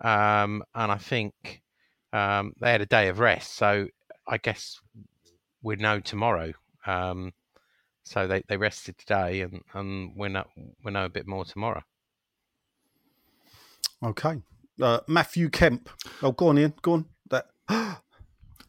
[0.00, 1.62] um, and I think
[2.12, 3.54] um, they had a day of rest.
[3.54, 3.88] So
[4.28, 4.80] I guess
[5.62, 6.52] we'd know tomorrow.
[6.86, 7.32] Um,
[8.04, 10.46] so they, they rested today, and and we know
[10.84, 11.82] we know a bit more tomorrow.
[14.04, 14.40] Okay.
[14.80, 15.88] Uh, Matthew Kemp.
[16.22, 16.74] Oh, go on, Ian.
[16.80, 17.06] Go on.
[17.30, 17.46] That.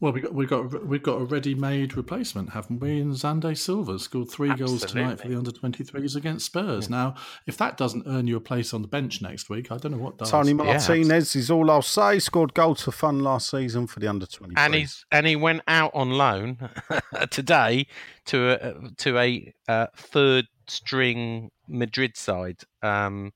[0.03, 2.99] Well, we got we got we've got a ready-made replacement, haven't we?
[2.99, 6.89] And Xande Silva scored three goals tonight for the under 23s against Spurs.
[6.89, 7.15] Now,
[7.47, 9.97] if that doesn't earn you a place on the bench next week, I don't know
[9.97, 10.29] what does.
[10.29, 12.19] Toni Martinez is all I'll say.
[12.19, 14.55] Scored goals for fun last season for the under 20.
[14.57, 16.57] and he's and he went out on loan
[17.29, 17.87] today
[18.25, 22.59] to a to a uh, third string Madrid side.
[22.81, 23.31] Um,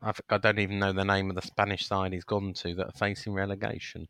[0.00, 2.76] I, f- I don't even know the name of the Spanish side he's gone to
[2.76, 4.06] that are facing relegation.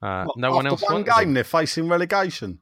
[0.00, 0.82] Uh, What, no one else.
[0.82, 2.60] one game, they're facing relegation.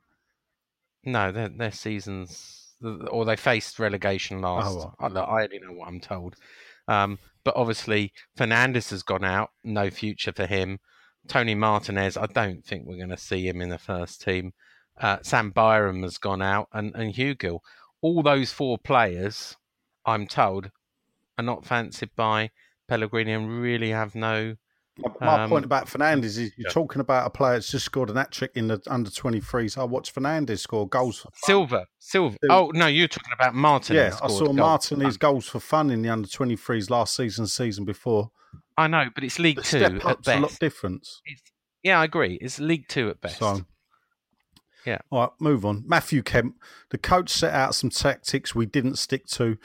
[1.05, 4.77] No, their their seasons, or they faced relegation last.
[4.77, 6.35] Oh, I, look, I only know what I'm told.
[6.89, 9.51] Um, but obviously, Fernandes has gone out.
[9.63, 10.81] No future for him.
[11.29, 14.53] Toni Martinez, I don't think we're going to see him in the first team.
[15.01, 17.61] Uh, Sam Byram has gone out, and and Hugill.
[18.01, 19.57] All those four players,
[20.05, 20.71] I'm told,
[21.39, 22.51] are not fancied by
[22.89, 24.57] Pellegrini and really have no.
[25.21, 28.17] My um, point about Fernandez is you're talking about a player that's just scored an
[28.17, 29.77] hat trick in the under 23s.
[29.77, 32.37] I watched Fernandez score goals for Silver, Silver.
[32.49, 33.97] Oh no, you're talking about Martin.
[33.97, 34.53] Yeah, I saw.
[34.53, 38.31] Martinez goals for fun in the under 23s last season, season before.
[38.79, 40.61] I know, but it's League The Two step at up's a lot best.
[40.61, 41.09] different.
[41.83, 42.39] Yeah, I agree.
[42.41, 43.39] It's League Two at best.
[43.39, 43.65] So,
[44.87, 44.99] yeah.
[45.11, 45.85] All right, move on.
[45.87, 46.57] Matthew Kemp.
[46.91, 49.59] The coach set out some tactics we didn't stick to.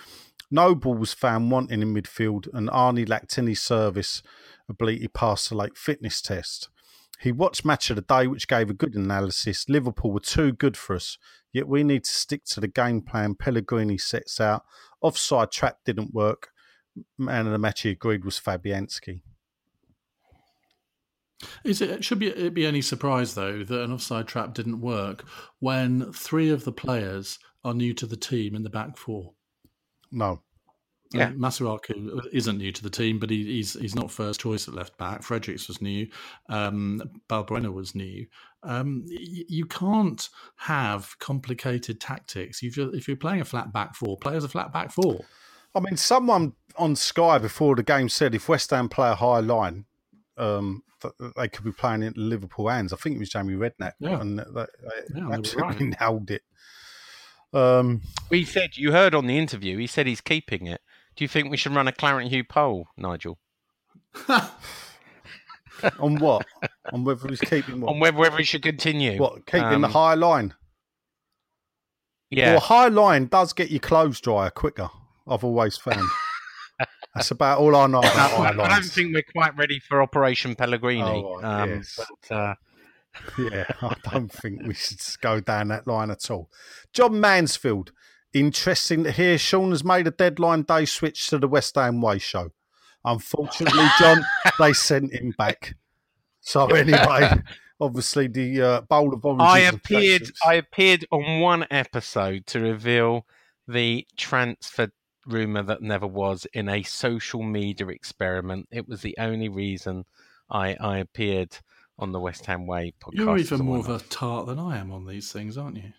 [0.50, 4.22] Noble was found wanting in midfield, and Arnie lacked any service.
[4.70, 6.70] Ability passed the late fitness test.
[7.20, 9.70] He watched match of the day, which gave a good analysis.
[9.70, 11.20] Liverpool were too good for us,
[11.54, 14.64] yet we need to stick to the game plan Pellegrini sets out.
[15.02, 16.50] Offside trap didn't work.
[17.18, 19.22] Man of the match he agreed was Fabianski.
[21.64, 25.24] Is it should be it be any surprise though that an offside trap didn't work
[25.60, 29.34] when three of the players are new to the team in the back four?
[30.12, 30.42] No.
[31.14, 34.68] Yeah, uh, Masuaku isn't new to the team, but he, he's he's not first choice
[34.68, 35.24] at left back.
[35.24, 36.08] Fredericks was new.
[36.50, 38.28] Um, Balbuena was new.
[38.64, 42.62] Um, y- you can't have complicated tactics.
[42.62, 45.26] You just, if you're playing a flat back four, play as a flat back four.
[45.76, 49.40] I mean, someone on Sky before the game said if West Ham play a high
[49.40, 49.86] line,
[50.38, 50.84] um,
[51.36, 52.94] they could be playing in Liverpool hands.
[52.94, 54.20] I think it was Jamie Redknapp, yeah.
[54.22, 54.66] and they, they
[55.16, 56.00] yeah, absolutely right.
[56.02, 56.44] nailed it.
[57.54, 59.78] Um, he said you heard on the interview.
[59.78, 60.82] He said he's keeping it.
[61.16, 63.38] Do you think we should run a Claret and Hugh poll, Nigel?
[66.00, 66.46] on what?
[66.92, 67.92] On whether he's keeping what?
[67.92, 69.20] On whether, whether he should continue.
[69.20, 69.46] What?
[69.46, 70.54] Keeping Um, the high line.
[72.30, 72.52] Yeah.
[72.52, 74.90] Well, high line does get your clothes drier quicker.
[75.28, 76.08] I've always found.
[77.16, 80.56] That's about all I know about high I don't think we're quite ready for Operation
[80.56, 81.02] Pellegrini.
[81.04, 82.00] Oh, right, um, yes.
[82.00, 82.56] but, uh,
[83.38, 86.50] yeah, I don't think we should go down that line at all.
[86.94, 87.92] John Mansfield.
[88.34, 92.20] Interesting to hear Sean has made a deadline day switch to the West Ham Way
[92.20, 92.52] show.
[93.04, 94.24] Unfortunately, John,
[94.60, 95.76] they sent him back.
[96.40, 97.42] So anyway,
[97.80, 99.48] obviously the uh, bowl of oranges.
[99.48, 100.32] I appeared.
[100.46, 103.26] I appeared on one episode to reveal
[103.68, 104.92] the transfer
[105.26, 108.68] rumor that never was in a social media experiment.
[108.72, 110.06] It was the only reason
[110.50, 111.58] I, I appeared
[112.00, 113.14] on the West Ham Way podcast.
[113.14, 115.94] You're even more of a tart than I am on these things, aren't you?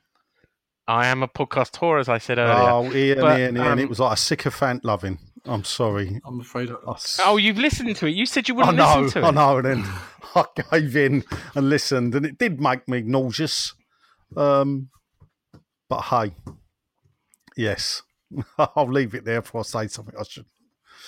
[0.88, 2.54] I am a podcast whore, as I said earlier.
[2.70, 3.66] Oh, Ian, But, Ian, Ian.
[3.66, 5.18] um, It was like a sycophant loving.
[5.44, 6.20] I'm sorry.
[6.24, 6.70] I'm afraid.
[6.70, 8.10] I, I, s- Oh, you've listened to it.
[8.14, 9.30] You said you wouldn't know, listen to it.
[9.30, 9.58] I know.
[9.58, 9.84] And then
[10.34, 11.24] I gave in
[11.54, 13.74] and listened, and it did make me nauseous.
[14.36, 14.88] Um,
[15.88, 16.34] but hey,
[17.56, 18.02] yes,
[18.58, 20.46] I'll leave it there before I say something I should.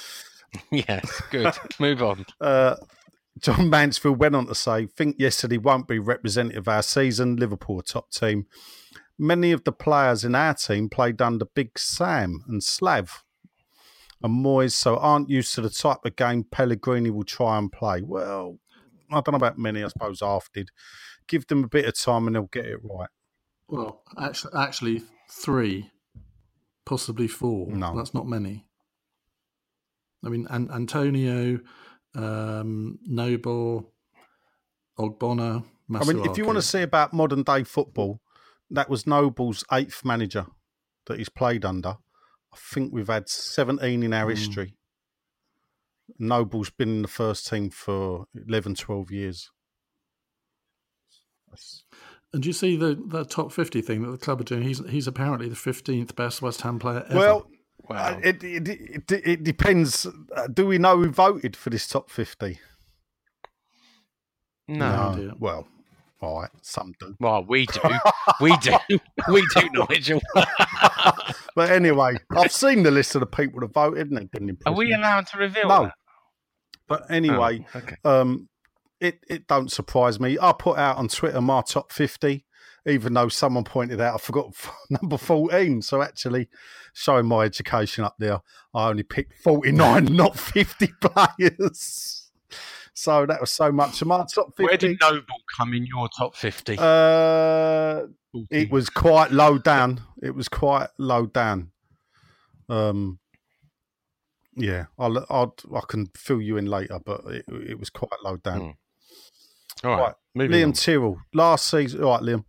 [0.71, 1.53] yes, good.
[1.81, 2.27] Move on.
[2.41, 2.77] Uh,
[3.41, 7.37] John Mansfield went on to say, think yesterday won't be representative of our season.
[7.37, 8.47] Liverpool, top team.
[9.19, 13.25] Many of the players in our team played under Big Sam and Slav
[14.23, 18.03] and Moyes, so aren't used to the type of game Pellegrini will try and play.
[18.03, 18.59] Well,
[19.11, 20.71] I don't know about many, I suppose half did.
[21.29, 23.09] Give them a bit of time and they'll get it right.
[23.69, 25.91] well, actually, actually, three,
[26.85, 27.69] possibly four.
[27.69, 27.97] No.
[27.97, 28.67] that's not many.
[30.25, 31.61] I mean, An- Antonio,
[32.15, 33.93] um, Noble,
[34.99, 35.65] Ogbonna.
[35.95, 38.21] I mean, if you want to see about modern day football,
[38.75, 40.47] that was Noble's eighth manager
[41.07, 41.97] that he's played under.
[42.53, 44.37] I think we've had 17 in our Mm.
[44.37, 44.75] history.
[46.19, 49.51] Noble's been in the first team for 11, 12 years.
[51.49, 51.85] That's-
[52.33, 54.63] And do you see the, the top 50 thing that the club are doing?
[54.63, 57.19] He's he's apparently the 15th best West Ham player ever.
[57.19, 57.51] Well,
[57.89, 57.97] Wow.
[58.17, 60.07] uh, it, it, it, it depends.
[60.35, 62.59] Uh, Do we know who voted for this top 50?
[64.69, 64.85] no.
[64.87, 65.33] idea.
[65.39, 65.69] Well,
[66.21, 67.15] all right, some do.
[67.21, 67.81] Well, we do.
[68.41, 68.77] we do.
[69.29, 70.21] We do, Nigel.
[71.57, 74.73] But anyway, I've seen the list of the people that voted and it didn't impress
[74.73, 74.95] Are we me.
[74.95, 75.83] allowed to reveal No.
[75.85, 75.95] that?
[76.89, 77.97] But anyway, Oh, okay.
[78.05, 78.49] um,
[79.01, 80.37] it it don't surprise me.
[80.41, 82.45] I put out on Twitter my top fifty,
[82.87, 84.55] even though someone pointed out I forgot
[84.91, 85.81] number fourteen.
[85.83, 86.49] So actually,
[86.93, 88.41] showing my education up there,
[88.75, 92.31] I only picked forty nine, not fifty players.
[92.95, 94.65] So that was so much of my top fifty.
[94.65, 95.25] Where did Noble
[95.57, 96.77] come in your top 50?
[96.79, 98.03] uh,
[98.51, 100.01] it was quite low down.
[100.23, 101.73] It was quite low down.
[102.69, 103.19] Um,
[104.57, 108.37] yeah, I'll, I'll I can fill you in later, but it, it was quite low
[108.37, 108.61] down.
[109.83, 109.87] Hmm.
[109.87, 110.15] All right.
[110.37, 110.73] Right, Liam on.
[110.73, 112.45] Tyrrell, last season, all right, Liam.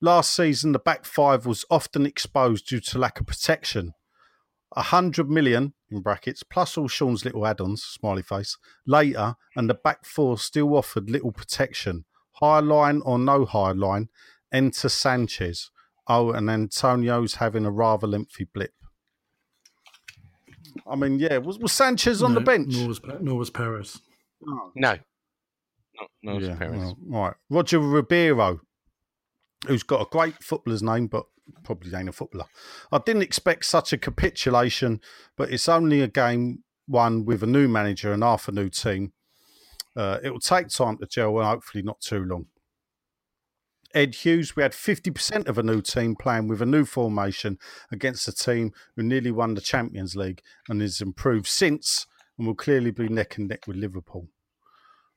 [0.00, 3.92] Last season, the back five was often exposed due to lack of protection.
[4.76, 8.56] A hundred million in brackets plus all Sean's little add-ons, smiley face.
[8.86, 12.04] Later, and the back four still offered little protection.
[12.34, 14.08] High line or no high line.
[14.52, 15.70] Enter Sanchez.
[16.06, 18.72] Oh, and Antonio's having a rather lengthy blip.
[20.88, 22.74] I mean, yeah, was, was Sanchez on the bench?
[22.76, 24.00] Nor was, Pe- nor was Perez.
[24.42, 24.70] No.
[24.74, 24.96] No,
[26.22, 26.78] no, it's Yeah, Perez.
[26.78, 27.34] well, right.
[27.50, 28.60] Roger Ribeiro,
[29.66, 31.26] who's got a great footballer's name, but
[31.64, 32.46] probably ain't a footballer.
[32.92, 35.00] I didn't expect such a capitulation,
[35.36, 39.12] but it's only a game one with a new manager and half a new team.
[39.96, 42.46] Uh, it will take time to gel and hopefully not too long.
[43.92, 47.58] Ed Hughes, we had 50% of a new team playing with a new formation
[47.90, 52.06] against a team who nearly won the Champions League and has improved since
[52.38, 54.28] and will clearly be neck and neck with Liverpool.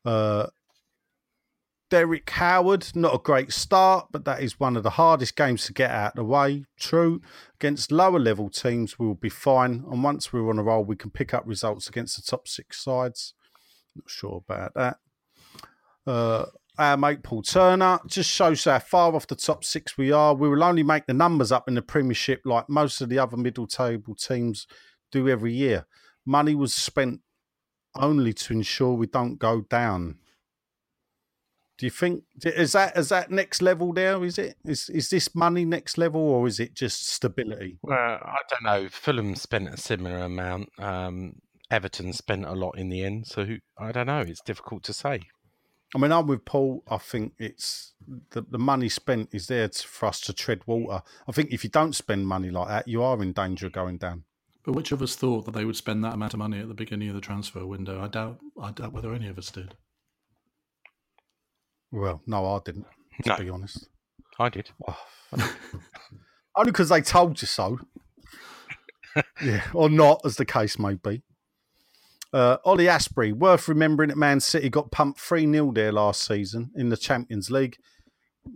[0.04, 0.48] Uh,
[1.94, 5.74] Derek Howard, not a great start, but that is one of the hardest games to
[5.74, 6.66] get out of the way.
[6.76, 7.22] True.
[7.62, 9.86] Against lower level teams, we will be fine.
[9.92, 12.84] And once we're on a roll, we can pick up results against the top six
[12.84, 13.36] sides.
[13.96, 14.98] Not sure about that.
[16.08, 16.46] Uh,
[16.80, 20.34] our mate Paul Turner just shows how far off the top six we are.
[20.34, 23.38] We will only make the numbers up in the Premiership like most of the other
[23.38, 24.66] middle table teams
[25.12, 25.86] do every year.
[26.26, 27.22] Money was spent
[27.94, 30.18] only to ensure we don't go down.
[31.78, 34.24] Do you think is that is that next level there?
[34.24, 37.80] Is it is is this money next level or is it just stability?
[37.82, 38.90] Well, I don't know.
[38.90, 40.70] Fulham spent a similar amount.
[40.78, 44.20] Um, Everton spent a lot in the end, so who, I don't know.
[44.20, 45.22] It's difficult to say.
[45.96, 46.84] I mean, I'm with Paul.
[46.88, 47.94] I think it's
[48.32, 51.02] the, the money spent is there to, for us to tread water.
[51.28, 53.98] I think if you don't spend money like that, you are in danger of going
[53.98, 54.24] down.
[54.64, 56.74] But which of us thought that they would spend that amount of money at the
[56.74, 58.02] beginning of the transfer window?
[58.02, 58.40] I doubt.
[58.62, 59.76] I doubt whether any of us did.
[61.94, 62.88] Well, no, I didn't.
[63.24, 63.38] To no.
[63.38, 63.88] be honest,
[64.40, 64.72] I did.
[64.88, 65.00] Oh,
[66.56, 67.80] Only because they told you so.
[69.44, 71.22] yeah, or not, as the case may be.
[72.34, 76.72] Uh, Ollie Asprey, worth remembering that Man City got pumped 3 0 there last season
[76.76, 77.78] in the Champions League.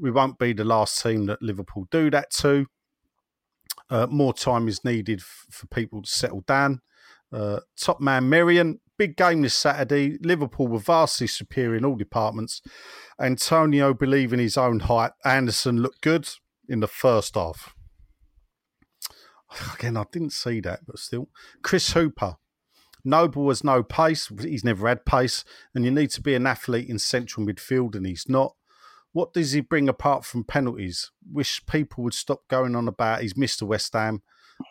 [0.01, 2.65] We won't be the last team that Liverpool do that to.
[3.91, 6.81] Uh, more time is needed f- for people to settle down.
[7.31, 10.18] Uh, top man Marion, big game this Saturday.
[10.22, 12.62] Liverpool were vastly superior in all departments.
[13.20, 15.12] Antonio believing his own height.
[15.24, 16.30] Anderson looked good
[16.68, 17.74] in the first half.
[19.76, 21.30] Again, I didn't see that, but still.
[21.62, 22.36] Chris Hooper,
[23.04, 24.30] Noble has no pace.
[24.41, 28.06] He's never had pace, and you need to be an athlete in central midfield, and
[28.06, 28.56] he's not.
[29.14, 31.12] What does he bring apart from penalties?
[31.32, 33.64] Wish people would stop going on about he's Mr.
[33.64, 34.22] West Ham.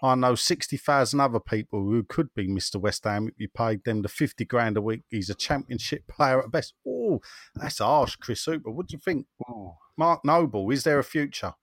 [0.03, 2.77] I know 60,000 other people who could be Mr.
[2.77, 5.03] West Ham if you paid them the 50 grand a week.
[5.11, 6.75] He's a championship player at best.
[6.87, 7.21] Oh,
[7.55, 8.71] that's harsh, Chris Hooper.
[8.71, 9.27] What do you think?
[9.49, 9.77] Oh.
[9.97, 11.55] Mark Noble, is there a future?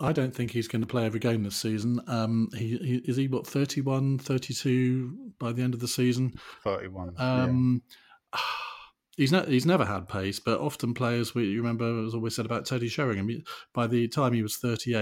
[0.00, 2.00] I don't think he's going to play every game this season.
[2.06, 6.32] Um, he, he, is he what 31, 32 by the end of the season?
[6.64, 7.14] Thirty one.
[7.18, 7.82] Um,
[8.34, 8.40] yeah.
[9.16, 9.48] He's not.
[9.48, 11.34] He's never had pace, but often players.
[11.34, 13.42] We you remember it was always said about Teddy Sheringham.
[13.74, 14.94] By the time he was thirty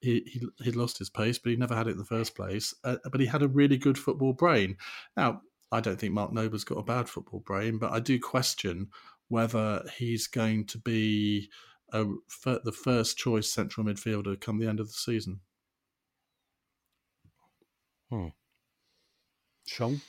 [0.00, 2.74] he, he lost his pace, but he never had it in the first place.
[2.84, 4.76] Uh, but he had a really good football brain.
[5.16, 5.42] Now,
[5.72, 8.88] I don't think Mark Noble's got a bad football brain, but I do question
[9.28, 11.48] whether he's going to be
[11.92, 12.04] a,
[12.44, 15.40] the first choice central midfielder come the end of the season.
[18.10, 18.28] Hmm.
[19.66, 20.00] Sean?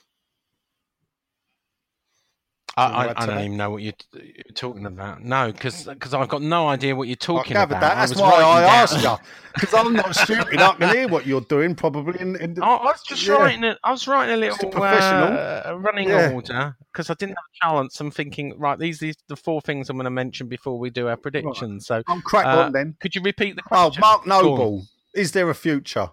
[2.77, 5.21] I, I, I, don't even know what you're, you're talking about.
[5.23, 7.81] No, because I've got no idea what you're talking I about.
[7.81, 7.95] That.
[7.95, 9.15] That's I why I asked you.
[9.53, 10.61] Because I'm not stupid.
[10.61, 11.75] I can hear what you're doing.
[11.75, 12.19] Probably.
[12.21, 13.33] In, in the, I was just yeah.
[13.33, 13.63] writing.
[13.65, 16.31] A, I was writing a little professional uh, running yeah.
[16.31, 17.99] order because I didn't have a balance.
[17.99, 21.09] I'm thinking, right, these are the four things I'm going to mention before we do
[21.09, 21.87] our predictions.
[21.87, 22.95] So I'm cracked uh, on then.
[23.01, 24.03] Could you repeat the oh, question?
[24.03, 24.87] Oh, Mark Noble.
[25.13, 26.11] Is there a future?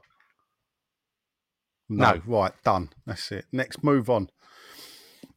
[1.89, 2.15] No.
[2.15, 2.23] no.
[2.27, 2.53] Right.
[2.65, 2.91] Done.
[3.07, 3.47] That's it.
[3.53, 4.31] Next, move on.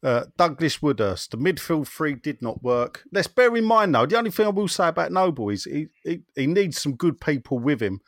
[0.02, 3.04] Uh, Douglas Woodhurst, the midfield three did not work.
[3.12, 5.88] Let's bear in mind, though, the only thing I will say about Noble is he,
[6.02, 8.00] he, he needs some good people with him.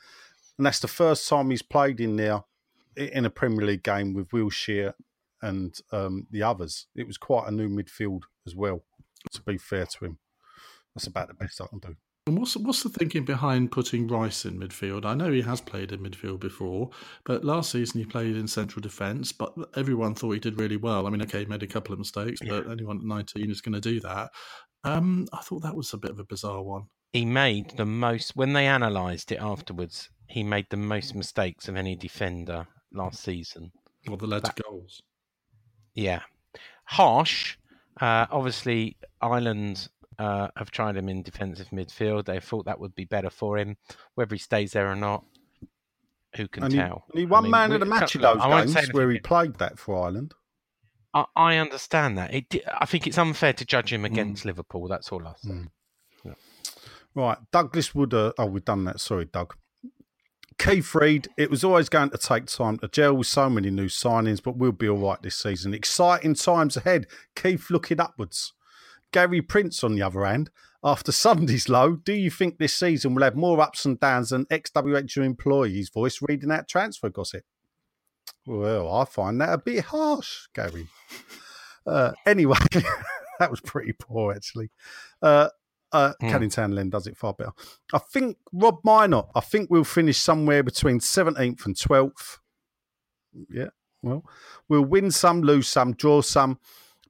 [0.58, 2.42] And that's the first time he's played in there
[2.96, 4.94] in a Premier League game with Wilshere
[5.40, 6.86] and um, the others.
[6.96, 8.82] It was quite a new midfield as well,
[9.32, 10.18] to be fair to him.
[10.94, 11.96] That's about the best I can do.
[12.26, 15.04] And what's what's the thinking behind putting Rice in midfield?
[15.04, 16.88] I know he has played in midfield before,
[17.24, 19.30] but last season he played in central defence.
[19.30, 21.06] But everyone thought he did really well.
[21.06, 22.60] I mean, okay, he made a couple of mistakes, yeah.
[22.62, 24.30] but anyone at nineteen is going to do that.
[24.84, 26.84] Um, I thought that was a bit of a bizarre one.
[27.12, 30.08] He made the most when they analysed it afterwards.
[30.26, 33.70] He made the most mistakes of any defender last season.
[34.08, 35.02] Well, the led that, to goals.
[35.94, 36.20] Yeah,
[36.84, 37.58] harsh.
[38.00, 39.88] Uh, obviously, Ireland
[40.18, 42.26] uh, have tried him in defensive midfield.
[42.26, 43.76] They thought that would be better for him.
[44.14, 45.24] Whether he stays there or not,
[46.36, 47.04] who can tell?
[47.14, 49.78] He won I mean, man of the match in those games where he played that
[49.78, 50.34] for Ireland.
[51.12, 52.34] I, I understand that.
[52.34, 54.46] It, I think it's unfair to judge him against mm.
[54.46, 54.88] Liverpool.
[54.88, 55.50] That's all I say.
[55.50, 55.68] Mm.
[56.24, 56.32] Yeah.
[57.14, 58.12] Right, Douglas Wood.
[58.12, 59.00] Uh, oh, we've done that.
[59.00, 59.54] Sorry, Doug.
[60.58, 63.86] Keith Reid, it was always going to take time to gel with so many new
[63.86, 65.74] signings, but we'll be all right this season.
[65.74, 67.06] Exciting times ahead.
[67.34, 68.52] Keith looking upwards.
[69.14, 70.50] Gary Prince, on the other hand,
[70.82, 74.44] after Sunday's low, do you think this season will have more ups and downs than
[74.46, 77.44] XWHU employees' voice reading out transfer gossip?
[78.44, 80.88] Well, I find that a bit harsh, Gary.
[81.86, 82.56] Uh, anyway,
[83.38, 84.70] that was pretty poor, actually.
[85.20, 85.50] Uh,
[85.92, 86.30] uh, hmm.
[86.30, 87.52] Canning Town Len does it far better.
[87.92, 92.38] I think Rob Minor, I think we'll finish somewhere between 17th and 12th.
[93.50, 93.68] Yeah,
[94.00, 94.24] well,
[94.66, 96.58] we'll win some, lose some, draw some.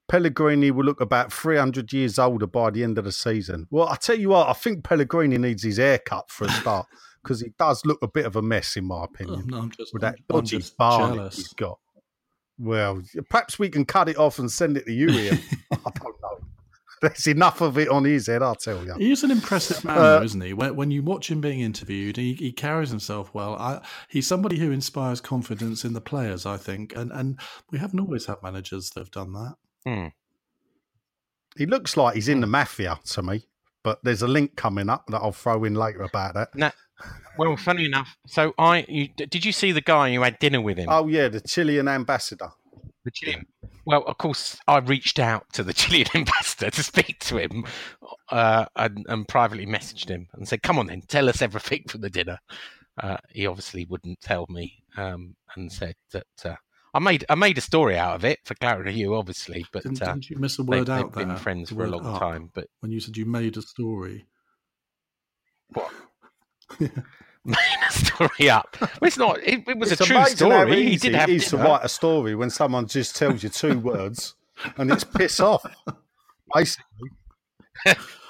[0.09, 3.67] Pellegrini will look about 300 years older by the end of the season.
[3.71, 6.87] Well, I tell you what, I think Pellegrini needs his hair cut for a start
[7.23, 9.93] because he does look a bit of a mess, in my opinion, oh, no, just,
[9.93, 11.79] with that dodgy barnet he's got.
[12.59, 15.41] Well, perhaps we can cut it off and send it to you, Ian.
[15.73, 16.39] I don't know.
[17.03, 18.95] There's enough of it on his head, I'll tell you.
[18.95, 20.53] He's an impressive man, uh, though, isn't he?
[20.53, 23.57] When, when, you watch him being interviewed, he, he carries himself well.
[23.57, 27.39] I, he's somebody who inspires confidence in the players, I think, and and
[27.71, 29.57] we haven't always had managers that have done that.
[29.87, 30.09] Hmm.
[31.57, 33.47] He looks like he's in the mafia to me,
[33.83, 36.75] but there's a link coming up that I'll throw in later about that.
[37.37, 40.79] Well, funny enough, so I you, did you see the guy you had dinner with
[40.79, 40.89] him?
[40.89, 42.51] Oh yeah, the Chilean ambassador.
[43.05, 43.47] The Chilean.
[43.85, 47.65] Well, of course, I reached out to the Chilean ambassador to speak to him,
[48.31, 52.03] uh, and, and, privately messaged him and said, "Come on, then, tell us everything from
[52.03, 52.39] the dinner."
[53.03, 56.55] Uh, he obviously wouldn't tell me, um, and said that uh,
[56.95, 60.01] I made I made a story out of it for Claret Hugh, obviously, but didn't,
[60.01, 61.35] uh, didn't you miss a word they, out they've there?
[61.35, 64.27] Been friends for a long up, time, but when you said you made a story,
[65.73, 65.91] what?
[67.45, 67.57] made
[67.89, 68.77] a story up.
[68.81, 69.39] Well, it's not.
[69.43, 70.85] It, it was it's a true story.
[70.85, 71.29] He did have.
[71.29, 74.35] It is to write a story when someone just tells you two words
[74.77, 75.65] and it's piss off.
[76.55, 77.11] Basically.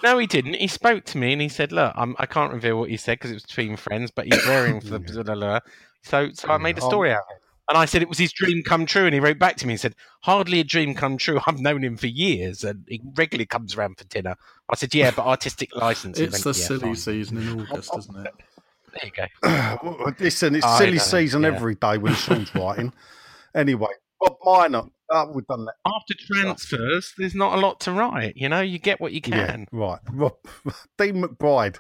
[0.03, 0.55] no, he didn't.
[0.55, 2.97] He spoke to me and he said, "Look, I'm, I can not reveal what he
[2.97, 5.61] said because it was between friends, but he's wearing for the blah, blah, blah.
[6.03, 6.89] so so I made a oh.
[6.89, 9.07] story out of it." And I said it was his dream come true.
[9.07, 11.41] And he wrote back to me and said, Hardly a dream come true.
[11.47, 14.37] I've known him for years and he regularly comes around for dinner.
[14.69, 16.19] I said, Yeah, but artistic license.
[16.19, 16.97] it's the yeah, silly fine.
[16.97, 18.35] season in August, isn't it?
[18.93, 20.15] There you go.
[20.21, 21.49] Listen, it's silly season yeah.
[21.49, 22.93] every day when Sean's writing.
[23.57, 23.87] Anyway,
[24.21, 24.83] Bob Minor.
[25.11, 25.75] Oh, we've done that.
[25.87, 28.37] After transfers, there's not a lot to write.
[28.37, 29.33] You know, you get what you can.
[29.33, 29.99] Yeah, right.
[30.11, 30.37] Rob,
[30.99, 31.79] Dean McBride.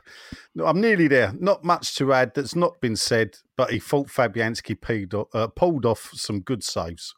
[0.62, 1.32] I'm nearly there.
[1.38, 6.10] Not much to add that's not been said, but he thought Fabianski uh, pulled off
[6.12, 7.14] some good saves.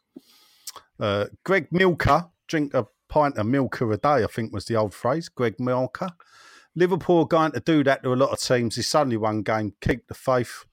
[0.99, 4.93] Uh, Greg Milker, drink a pint of Milker a day, I think was the old
[4.93, 5.29] phrase.
[5.29, 6.09] Greg Milker.
[6.75, 8.77] Liverpool are going to do that to a lot of teams.
[8.77, 9.73] It's only one game.
[9.81, 10.65] Keep the faith.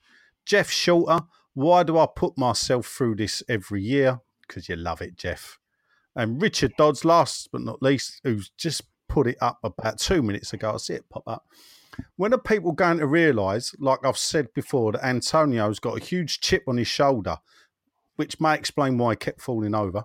[0.47, 1.25] Jeff Shorter.
[1.55, 4.21] Why do I put myself through this every year?
[4.47, 5.59] Because you love it, Jeff.
[6.17, 10.53] And Richard Dodds, last but not least, who's just put it up about two minutes
[10.53, 10.73] ago.
[10.75, 11.45] I see it pop up.
[12.17, 16.41] When are people going to realise, like I've said before, that Antonio's got a huge
[16.41, 17.39] chip on his shoulder,
[18.17, 20.05] which may explain why he kept falling over?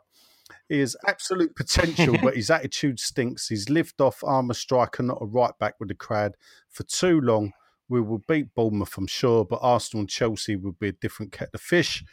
[0.67, 3.47] He has absolute potential, but his attitude stinks.
[3.47, 6.35] He's lived off armour striker, not a right back with the crowd
[6.69, 7.53] for too long.
[7.87, 11.55] We will beat Bournemouth, I'm sure, but Arsenal and Chelsea will be a different kettle
[11.55, 12.03] of fish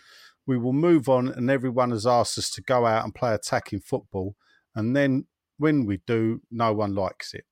[0.46, 3.80] we will move on and everyone has asked us to go out and play attacking
[3.80, 4.36] football.
[4.74, 5.26] And then
[5.58, 7.44] when we do, no one likes it.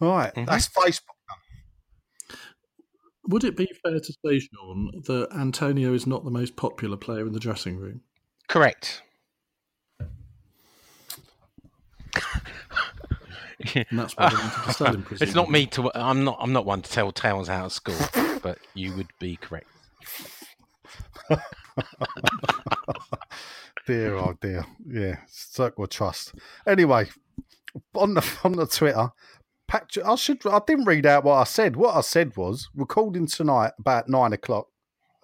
[0.00, 0.46] All right, mm-hmm.
[0.46, 1.02] that's Facebook.
[3.28, 7.26] Would it be fair to say, Sean, that Antonio is not the most popular player
[7.26, 8.00] in the dressing room?
[8.48, 9.02] Correct.
[13.74, 15.90] and that's why they wanted It's not me to.
[15.94, 16.38] I'm not.
[16.40, 17.98] I'm not one to tell tales out of school,
[18.42, 19.68] but you would be correct.
[23.86, 24.66] dear, oh dear.
[24.86, 26.34] Yeah, circle of trust.
[26.66, 27.08] Anyway,
[27.94, 29.10] on the on the Twitter,
[29.68, 31.76] Patrick, I should I didn't read out what I said.
[31.76, 34.66] What I said was recording tonight about nine o'clock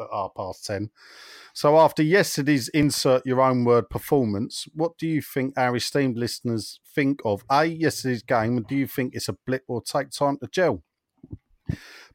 [0.01, 0.91] at half past ten.
[1.53, 6.81] So after yesterday's insert your own word performance, what do you think our esteemed listeners
[6.95, 10.37] think of A yesterday's game and do you think it's a blip or take time
[10.39, 10.83] to gel?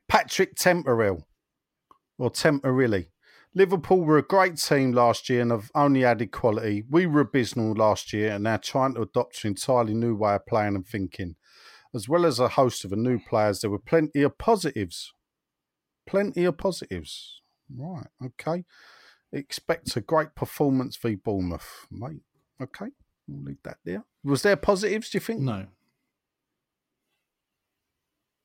[0.08, 1.24] Patrick Temperell
[2.22, 3.10] or temporarily.
[3.56, 6.84] Liverpool were a great team last year and have only added quality.
[6.88, 10.46] We were abysmal last year and now trying to adopt an entirely new way of
[10.46, 11.36] playing and thinking.
[11.96, 15.14] As well as a host of new players, there were plenty of positives.
[16.06, 17.42] Plenty of positives.
[17.76, 18.66] Right, okay.
[19.34, 22.22] Expect a great performance v Bournemouth, mate.
[22.62, 22.92] Okay,
[23.28, 24.06] we'll leave that there.
[24.24, 25.42] Was there positives, do you think?
[25.42, 25.66] No.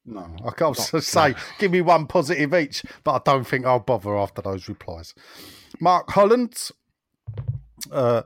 [0.07, 1.35] No, I can't Not, say, no.
[1.59, 5.15] give me one positive each, but I don't think I'll bother after those replies.
[5.81, 6.57] Mark Holland,
[7.91, 8.23] uh,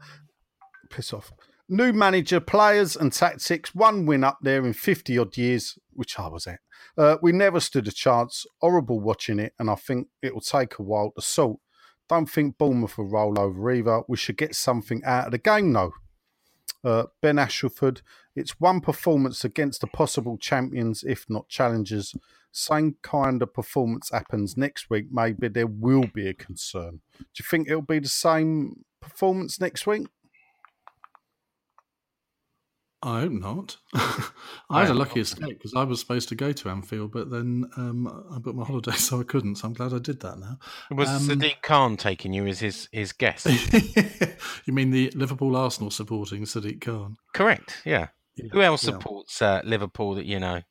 [0.90, 1.32] piss off.
[1.68, 3.74] New manager, players, and tactics.
[3.74, 6.60] One win up there in 50 odd years, which I was at.
[6.98, 8.44] Uh, we never stood a chance.
[8.60, 11.60] Horrible watching it, and I think it will take a while to sort.
[12.08, 14.02] Don't think Bournemouth will roll over either.
[14.08, 15.92] We should get something out of the game, though.
[16.82, 18.02] Uh, ben Ashleford,
[18.36, 22.14] it's one performance against the possible champions, if not challengers.
[22.52, 25.06] Same kind of performance happens next week.
[25.10, 27.00] Maybe there will be a concern.
[27.18, 30.06] Do you think it'll be the same performance next week?
[33.02, 33.76] I hope not.
[34.68, 37.64] I had a lucky escape because I was supposed to go to Anfield, but then
[37.78, 39.56] um, I booked my holiday, so I couldn't.
[39.56, 40.58] So I'm glad I did that now.
[40.90, 43.46] Was um, Sadiq Khan taking you as his, his guest?
[44.66, 47.16] you mean the Liverpool Arsenal supporting Sadiq Khan?
[47.32, 48.08] Correct, yeah.
[48.52, 48.92] Who else yeah.
[48.92, 50.62] supports uh, Liverpool that you know?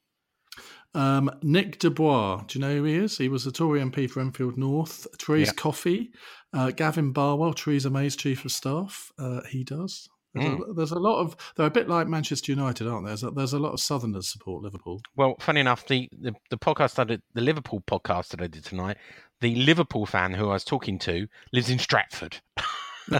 [0.95, 3.17] Um, Nick de Bois, do you know who he is?
[3.17, 5.05] He was a Tory MP for Enfield North.
[5.19, 5.53] Therese yeah.
[5.53, 6.11] Coffey,
[6.53, 9.11] uh, Gavin Barwell, Theresa May's chief of staff.
[9.19, 10.09] Uh, he does.
[10.33, 10.69] There's, mm.
[10.69, 13.15] a, there's, a, lot of they're a bit like Manchester United, aren't there?
[13.15, 15.01] There's a, there's a lot of Southerners support Liverpool.
[15.15, 18.63] Well, funny enough, the, the, the podcast I did, the Liverpool podcast that I did
[18.63, 18.97] tonight,
[19.41, 22.37] the Liverpool fan who I was talking to lives in Stratford.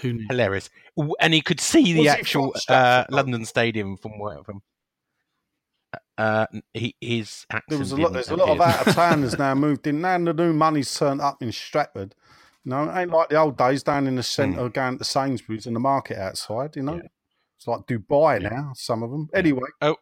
[0.00, 0.70] Hilarious,
[1.20, 4.62] and he could see the actual uh, London Stadium from where from.
[6.16, 8.12] Uh, he, his there was a lot.
[8.12, 8.44] There's appear.
[8.44, 10.00] a lot of out of towners now moved in.
[10.00, 12.14] Now the new money's turned up in Stratford.
[12.64, 14.72] No, it ain't like the old days down in the centre mm.
[14.72, 16.96] going to Sainsbury's and the market outside, you know.
[16.96, 17.08] Yeah.
[17.56, 18.48] It's like Dubai yeah.
[18.50, 19.28] now, some of them.
[19.34, 19.68] Anyway.
[19.80, 19.96] Oh.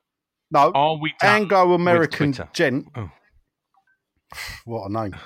[0.50, 0.72] No.
[0.74, 2.86] Are we Anglo American gent.
[2.94, 3.10] Oh.
[4.64, 5.16] What a name.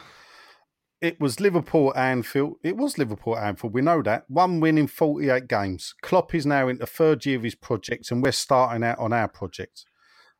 [1.03, 2.59] It was Liverpool Anfield.
[2.62, 3.74] It was Liverpool Anfield.
[3.74, 4.24] We know that.
[4.30, 5.96] One win in 48 games.
[6.00, 9.12] Klopp is now in the third year of his project, and we're starting out on
[9.12, 9.84] our project.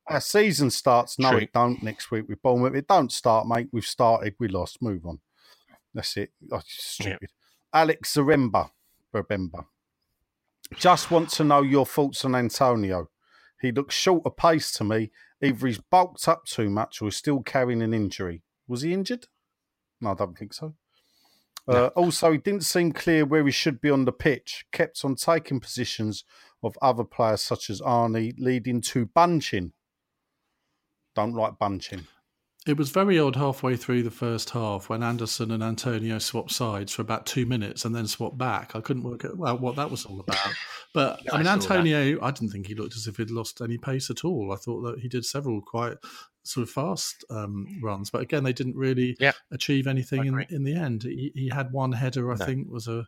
[0.07, 1.19] Our season starts.
[1.19, 1.41] No, True.
[1.41, 2.77] it don't next week with Bournemouth.
[2.77, 3.71] It don't start, mate.
[3.73, 4.37] We've started.
[4.39, 4.81] We lost.
[4.81, 5.19] Move on.
[5.95, 6.31] That's it.
[6.53, 7.31] Oh, stupid.
[7.75, 8.71] Alex Zaremba,
[9.13, 9.67] remember.
[10.77, 13.11] Just want to know your thoughts on Antonio.
[13.61, 15.11] He looks short of pace to me.
[15.43, 18.43] Either he's bulked up too much or is still carrying an injury.
[18.69, 19.27] Was he injured?
[20.03, 20.75] No, I don't think so.
[21.69, 24.67] Uh, also, he didn't seem clear where he should be on the pitch.
[24.73, 26.25] Kept on taking positions
[26.63, 29.73] of other players such as Arnie, leading to bunching.
[31.15, 32.07] Don't like bunching.
[32.67, 36.93] It was very odd halfway through the first half when Anderson and Antonio swapped sides
[36.93, 38.77] for about two minutes and then swapped back.
[38.77, 40.55] I couldn't work out well, what that was all about.
[40.95, 42.23] But I mean, I Antonio, that.
[42.23, 44.53] I didn't think he looked as if he'd lost any pace at all.
[44.53, 45.97] I thought that he did several quite
[46.45, 49.33] sort of fast um, runs, but again, they didn't really yeah.
[49.51, 51.03] achieve anything in, in the end.
[51.05, 52.45] He, he had one header, I no.
[52.45, 53.07] think, was a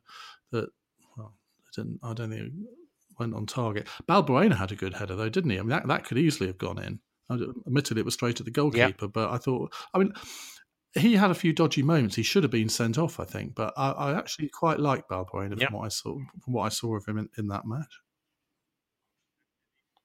[0.53, 0.69] that.
[1.17, 2.01] Well, I didn't.
[2.03, 2.53] I don't think it
[3.19, 3.89] went on target.
[4.09, 5.59] Balbuena had a good header though, didn't he?
[5.59, 7.01] I mean, that, that could easily have gone in.
[7.67, 10.13] Admittedly, it was straight at the goalkeeper, but I thought, I mean,
[10.95, 12.17] he had a few dodgy moments.
[12.17, 13.55] He should have been sent off, I think.
[13.55, 16.97] But I, I actually quite like Balbuena from what I saw from what I saw
[16.97, 18.01] of him in, in that match.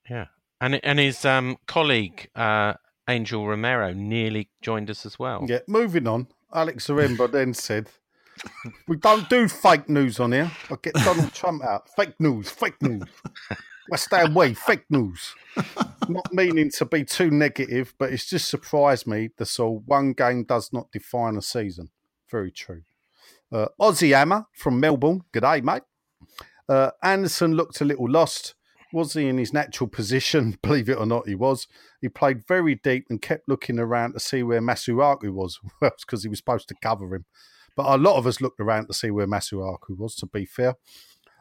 [0.09, 0.25] Yeah,
[0.59, 2.73] and and his um, colleague uh,
[3.09, 5.45] Angel Romero nearly joined us as well.
[5.47, 6.27] Yeah, moving on.
[6.53, 7.89] Alex Zaremba then said,
[8.87, 10.51] "We don't do fake news on here.
[10.69, 11.89] I get Donald Trump out.
[11.95, 13.03] Fake news, fake news."
[13.89, 15.33] West Ham way, fake news.
[16.07, 19.29] not meaning to be too negative, but it's just surprised me.
[19.37, 21.89] The all one game does not define a season.
[22.29, 22.83] Very true.
[23.51, 25.23] Uh, Aussie Hammer from Melbourne.
[25.31, 25.81] Good day, mate.
[26.67, 28.53] Uh, Anderson looked a little lost.
[28.91, 30.57] Was he in his natural position?
[30.63, 31.67] Believe it or not, he was.
[32.01, 35.59] He played very deep and kept looking around to see where Masuaku was.
[35.81, 37.25] Well, because he was supposed to cover him.
[37.75, 40.75] But a lot of us looked around to see where Masuaku was, to be fair.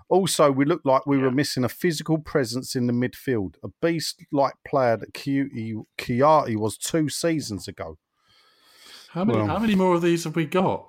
[0.08, 1.24] Also, we looked like we yeah.
[1.24, 6.78] were missing a physical presence in the midfield, a beast like player that Kouyaté was
[6.78, 7.98] two seasons ago.
[9.10, 10.86] How many, well, how many more of these have we got?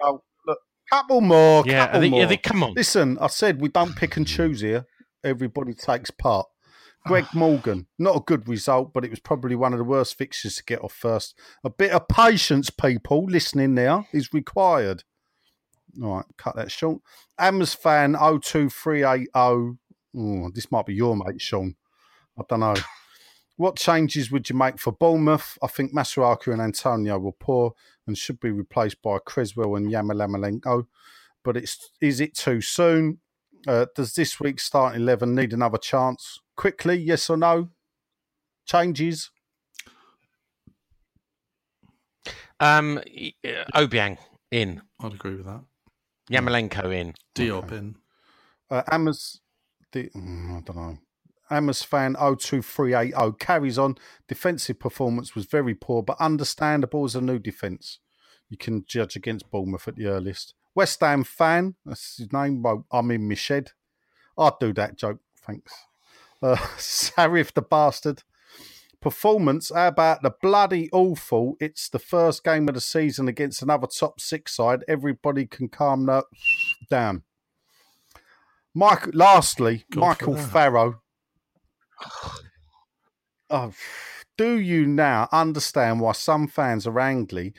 [0.00, 0.58] Oh, look,
[0.90, 1.64] couple more.
[1.66, 2.26] Yeah, couple they, more.
[2.26, 2.74] They, come on.
[2.74, 4.86] Listen, I said we don't pick and choose here.
[5.26, 6.46] Everybody takes part.
[7.06, 10.56] Greg Morgan, not a good result, but it was probably one of the worst fixtures
[10.56, 11.38] to get off first.
[11.64, 15.04] A bit of patience, people listening there, is required.
[16.02, 17.00] All right, cut that short.
[17.40, 19.28] Amos fan 02380.
[19.34, 19.76] Oh,
[20.16, 20.50] oh.
[20.54, 21.74] this might be your mate, Sean.
[22.38, 22.74] I don't know.
[23.58, 25.56] What changes would you make for Bournemouth?
[25.62, 27.72] I think Masuaku and Antonio were poor
[28.06, 30.86] and should be replaced by Cresswell and Yarmolenko.
[31.42, 33.20] But it's is it too soon?
[33.66, 36.38] Uh, does this week's starting 11 need another chance?
[36.56, 37.70] Quickly, yes or no?
[38.64, 39.30] Changes?
[42.60, 43.00] Um,
[43.74, 44.18] Obiang
[44.50, 44.82] in.
[45.00, 45.62] I'd agree with that.
[46.30, 47.14] Yarmolenko in.
[47.34, 47.76] Diop okay.
[47.76, 47.96] in.
[48.70, 49.40] Uh, Amos,
[49.92, 50.98] the, mm, I don't know.
[51.50, 53.96] Amos fan 02380 carries on.
[54.26, 58.00] Defensive performance was very poor, but understandable as a new defence.
[58.48, 60.54] You can judge against Bournemouth at the earliest.
[60.76, 62.62] West Ham fan, that's his name.
[62.92, 63.72] I'm in my shed.
[64.38, 65.72] I'd do that joke, thanks.
[66.42, 68.22] Uh, Sarif the bastard
[69.00, 69.72] performance.
[69.74, 71.56] How about the bloody awful?
[71.60, 74.84] It's the first game of the season against another top six side.
[74.86, 76.06] Everybody can calm
[76.90, 77.22] down.
[78.74, 81.00] Mike, lastly, Michael Farrow.
[83.48, 83.72] Oh,
[84.36, 87.54] do you now understand why some fans are angry?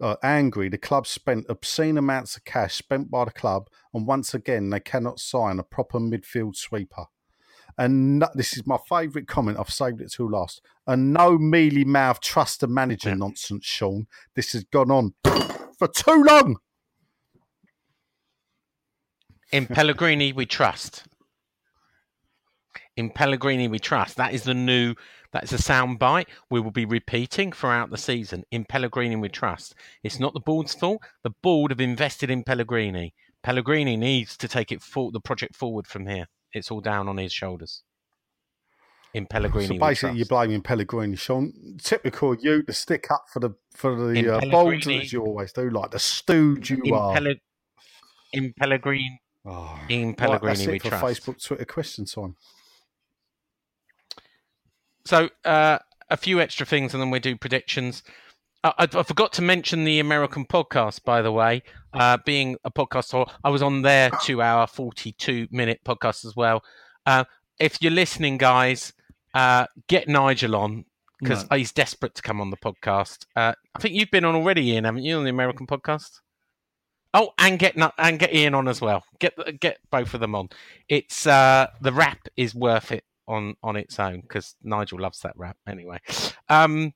[0.00, 4.32] Uh, angry, the club spent obscene amounts of cash spent by the club, and once
[4.32, 7.04] again they cannot sign a proper midfield sweeper.
[7.76, 9.58] And no, this is my favourite comment.
[9.58, 10.60] I've saved it till last.
[10.86, 13.14] And no mealy mouth trust the manager yeah.
[13.16, 14.06] nonsense, Sean.
[14.34, 15.14] This has gone on
[15.78, 16.56] for too long.
[19.52, 21.04] In Pellegrini, we trust.
[23.00, 24.18] In Pellegrini, we trust.
[24.18, 24.94] That is the new.
[25.32, 28.44] That is a sound bite we will be repeating throughout the season.
[28.50, 29.74] In Pellegrini, we trust.
[30.02, 31.00] It's not the board's fault.
[31.24, 33.14] The board have invested in Pellegrini.
[33.42, 36.26] Pellegrini needs to take it for the project forward from here.
[36.52, 37.82] It's all down on his shoulders.
[39.14, 41.54] In Pellegrini, so basically, you're blaming Pellegrini, Sean.
[41.82, 45.90] Typical you to stick up for the for the uh, as you always do, like
[45.90, 47.14] the stooge you in are.
[47.14, 47.34] Pelle-
[48.34, 51.04] in Pellegrini, oh, in Pellegrini, right, we for trust.
[51.04, 52.36] Facebook, Twitter question time.
[55.10, 58.04] So, uh, a few extra things, and then we do predictions.
[58.62, 61.64] I, I, forgot to mention the American podcast, by the way.
[61.92, 66.62] Uh, being a podcast, I was on their two-hour, forty-two-minute podcast as well.
[67.06, 67.24] Uh,
[67.58, 68.92] if you're listening, guys,
[69.34, 70.84] uh, get Nigel on
[71.18, 71.56] because no.
[71.56, 73.26] he's desperate to come on the podcast.
[73.34, 76.20] Uh, I think you've been on already, Ian, haven't you, on the American podcast?
[77.14, 79.02] Oh, and get and get Ian on as well.
[79.18, 80.50] Get get both of them on.
[80.88, 85.36] It's uh, the rap is worth it on on its own because Nigel loves that
[85.36, 85.98] rap anyway.
[86.48, 86.92] Um,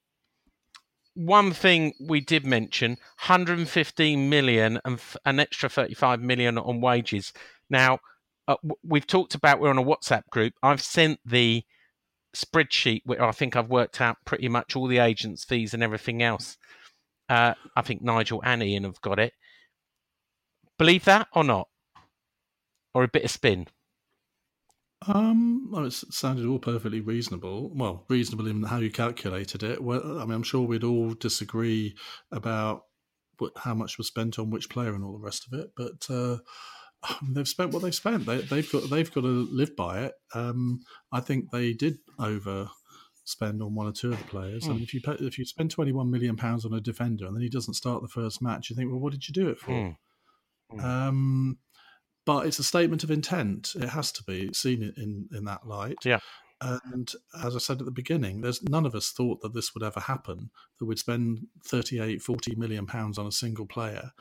[1.14, 7.32] one thing we did mention 115 million and f- an extra 35 million on wages.
[7.70, 8.01] Now,
[8.49, 10.55] uh, we've talked about we're on a WhatsApp group.
[10.62, 11.62] I've sent the
[12.35, 16.22] spreadsheet where I think I've worked out pretty much all the agents' fees and everything
[16.22, 16.57] else.
[17.28, 19.32] Uh, I think Nigel and Ian have got it.
[20.78, 21.68] Believe that or not?
[22.93, 23.68] Or a bit of spin?
[25.07, 27.70] Um, well, it sounded all perfectly reasonable.
[27.74, 29.82] Well, reasonable in how you calculated it.
[29.82, 31.94] Well, I mean, I'm sure we'd all disagree
[32.32, 32.84] about
[33.38, 36.07] what, how much was spent on which player and all the rest of it, but
[36.14, 36.38] uh,
[37.34, 38.26] they've spent what they've spent.
[38.26, 40.14] They, have got they've got to live by it.
[40.34, 40.80] Um,
[41.12, 42.70] I think they did over
[43.24, 44.64] spend on one or two of the players.
[44.64, 44.68] Mm.
[44.68, 47.34] I mean, if you pay, if you spend 21 million pounds on a defender and
[47.34, 49.59] then he doesn't start the first match, you think, well, what did you do it
[49.59, 49.72] for?
[49.72, 49.96] Mm.
[50.72, 50.84] Mm.
[50.84, 51.59] Um,
[52.24, 53.74] but it's a statement of intent.
[53.76, 55.98] It has to be seen in in that light.
[56.04, 56.20] Yeah.
[56.60, 57.12] And
[57.42, 60.00] as I said at the beginning, there's none of us thought that this would ever
[60.00, 64.12] happen, that we'd spend 38, 40 million pounds on a single player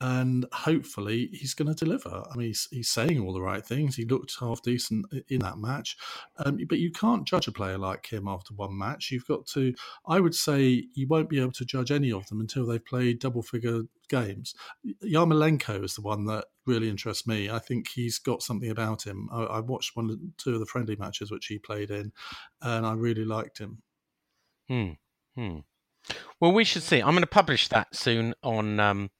[0.00, 2.22] and hopefully he's going to deliver.
[2.30, 3.96] I mean, he's, he's saying all the right things.
[3.96, 5.96] He looked half decent in that match,
[6.38, 9.10] um, but you can't judge a player like him after one match.
[9.10, 9.74] You've got to.
[10.06, 13.18] I would say you won't be able to judge any of them until they've played
[13.18, 14.54] double-figure games.
[15.04, 17.50] Yarmolenko is the one that really interests me.
[17.50, 19.28] I think he's got something about him.
[19.30, 22.12] I, I watched one, two of the friendly matches which he played in,
[22.62, 23.82] and I really liked him.
[24.68, 24.90] Hmm.
[25.36, 25.58] Hmm.
[26.40, 27.00] Well, we should see.
[27.00, 28.80] I'm going to publish that soon on.
[28.80, 29.10] Um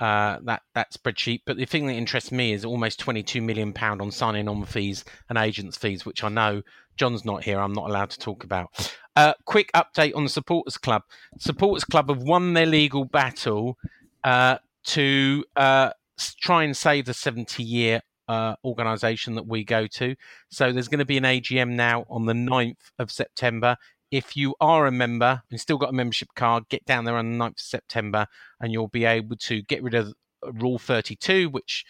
[0.00, 1.42] uh, that that spreadsheet.
[1.46, 5.04] But the thing that interests me is almost 22 million pound on signing on fees
[5.28, 6.62] and agents fees, which I know
[6.96, 7.60] John's not here.
[7.60, 8.94] I'm not allowed to talk about.
[9.16, 11.02] Uh, quick update on the supporters club.
[11.38, 13.76] Supporters club have won their legal battle
[14.24, 15.90] uh, to uh,
[16.40, 20.14] try and save the 70 year uh, organisation that we go to.
[20.50, 23.76] So there's going to be an AGM now on the 9th of September
[24.10, 27.38] if you are a member and still got a membership card, get down there on
[27.38, 28.26] the 9th of September
[28.60, 31.84] and you'll be able to get rid of Rule 32, which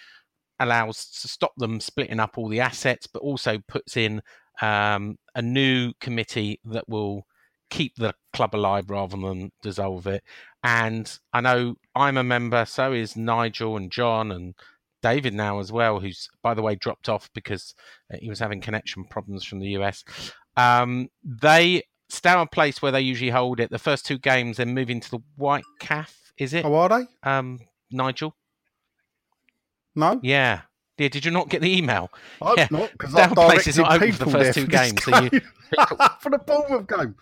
[0.59, 4.21] allows to stop them splitting up all the assets, but also puts in
[4.61, 7.27] um, a new committee that will
[7.71, 10.23] keep the club alive rather than dissolve it.
[10.62, 14.55] And I know I'm a member, so is Nigel and John and
[15.03, 17.75] David now as well, who's by the way dropped off because
[18.12, 20.05] uh, he was having connection problems from the US.
[20.57, 25.01] Um, they Stour Space, where they usually hold it, the first two games, then moving
[25.01, 26.65] to the White Calf, is it?
[26.65, 27.07] Oh, are they?
[27.23, 28.37] Um, Nigel?
[29.95, 30.21] No?
[30.23, 30.63] Yeah.
[30.99, 32.11] Yeah, did you not get the email?
[32.43, 32.69] I yeah.
[32.71, 35.03] not, because Stour Space is not open for the first two games.
[35.03, 35.31] So you...
[36.21, 37.15] for the Bournemouth game.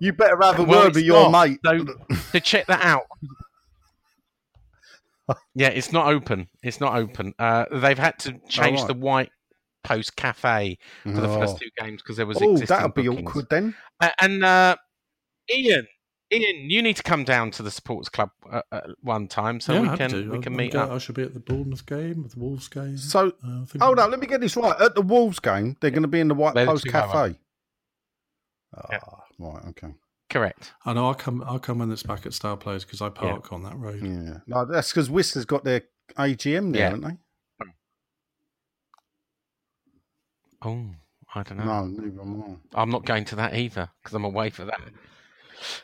[0.00, 1.48] You better have a well, word with your not.
[1.48, 1.60] mate.
[1.64, 1.84] So,
[2.32, 3.04] to check that out.
[5.54, 6.48] yeah, it's not open.
[6.62, 7.34] It's not open.
[7.38, 8.88] Uh, they've had to change oh, right.
[8.88, 9.30] the white
[9.84, 11.20] Post Cafe for oh.
[11.20, 11.58] the first oh.
[11.58, 12.38] two games because there was.
[12.40, 13.28] Oh, that'll be bookings.
[13.28, 13.74] awkward then.
[14.00, 14.76] Uh, and uh,
[15.50, 15.86] Ian,
[16.32, 19.72] Ian, you need to come down to the Supporters Club uh, at one time so
[19.72, 20.90] yeah, we can we can meet go, up.
[20.90, 22.98] I should be at the Bournemouth game, at the Wolves game.
[22.98, 24.78] So, uh, hold on, let me get this right.
[24.80, 27.38] At the Wolves game, they're going to be in the White Post Cafe.
[28.76, 28.98] Ah, yeah.
[29.38, 29.94] right, okay.
[30.28, 30.74] Correct.
[30.84, 31.06] I know.
[31.06, 31.42] I'll come.
[31.46, 33.54] I'll come when it's back at Star Players because I park yeah.
[33.54, 34.02] on that road.
[34.02, 34.40] Yeah.
[34.46, 35.82] No, that's because Whistler's got their
[36.18, 36.90] AGM there, yeah.
[36.90, 37.16] haven't they?
[40.62, 40.86] Oh,
[41.34, 41.64] I don't know.
[41.64, 42.80] No, neither am I.
[42.80, 44.80] I'm not going to that either because I'm away for that.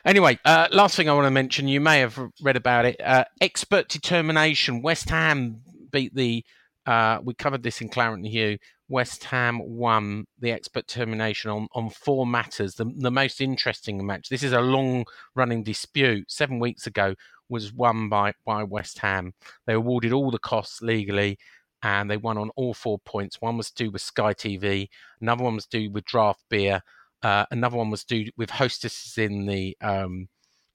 [0.05, 2.99] Anyway, uh, last thing I want to mention, you may have read about it.
[3.01, 4.81] Uh, expert determination.
[4.81, 5.61] West Ham
[5.91, 6.43] beat the.
[6.85, 8.57] Uh, we covered this in Claret Hugh.
[8.87, 12.75] West Ham won the expert determination on, on four matters.
[12.75, 14.29] The, the most interesting match.
[14.29, 16.29] This is a long running dispute.
[16.29, 17.15] Seven weeks ago
[17.49, 19.33] was won by, by West Ham.
[19.65, 21.39] They awarded all the costs legally
[21.85, 23.39] and they won on all four points.
[23.39, 24.89] One was due with Sky TV,
[25.21, 26.81] another one was due with draft beer,
[27.21, 30.27] uh, another one was due with hostesses in the um,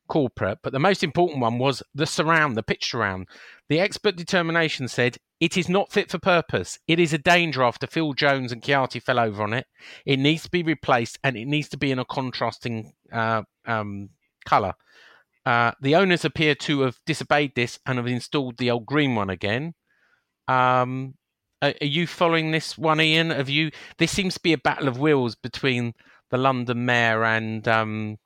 [0.07, 3.27] corporate, but the most important one was the surround, the pitch surround.
[3.69, 6.79] The expert determination said it is not fit for purpose.
[6.87, 9.67] It is a danger after Phil Jones and Chiati fell over on it.
[10.07, 14.11] It needs to be replaced and it needs to be in a contrasting uh, um,
[14.45, 14.75] colour.
[15.45, 19.31] Uh, the owners appear to have disobeyed this and have installed the old green one
[19.31, 19.75] again.
[20.51, 21.15] Um,
[21.63, 23.31] are, are you following this one, Ian?
[23.31, 23.71] Have you?
[23.99, 25.95] This seems to be a battle of wills between
[26.31, 28.19] the London Mayor and um,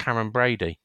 [0.00, 0.78] Karren Brady.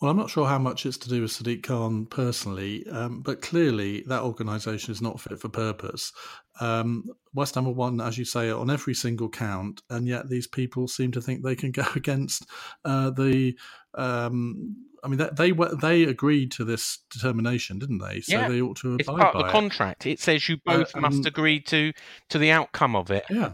[0.00, 3.42] Well, I'm not sure how much it's to do with Sadiq Khan personally, um, but
[3.42, 6.10] clearly that organisation is not fit for purpose.
[6.58, 10.88] Um, West Ham won, as you say, on every single count, and yet these people
[10.88, 12.46] seem to think they can go against
[12.84, 13.56] uh, the.
[13.94, 18.20] Um, I mean, they, they they agreed to this determination, didn't they?
[18.20, 18.48] So yeah.
[18.48, 20.06] they ought to abide it's part of the contract.
[20.06, 21.92] It says you both uh, must agree to
[22.28, 23.24] to the outcome of it.
[23.30, 23.52] Yeah.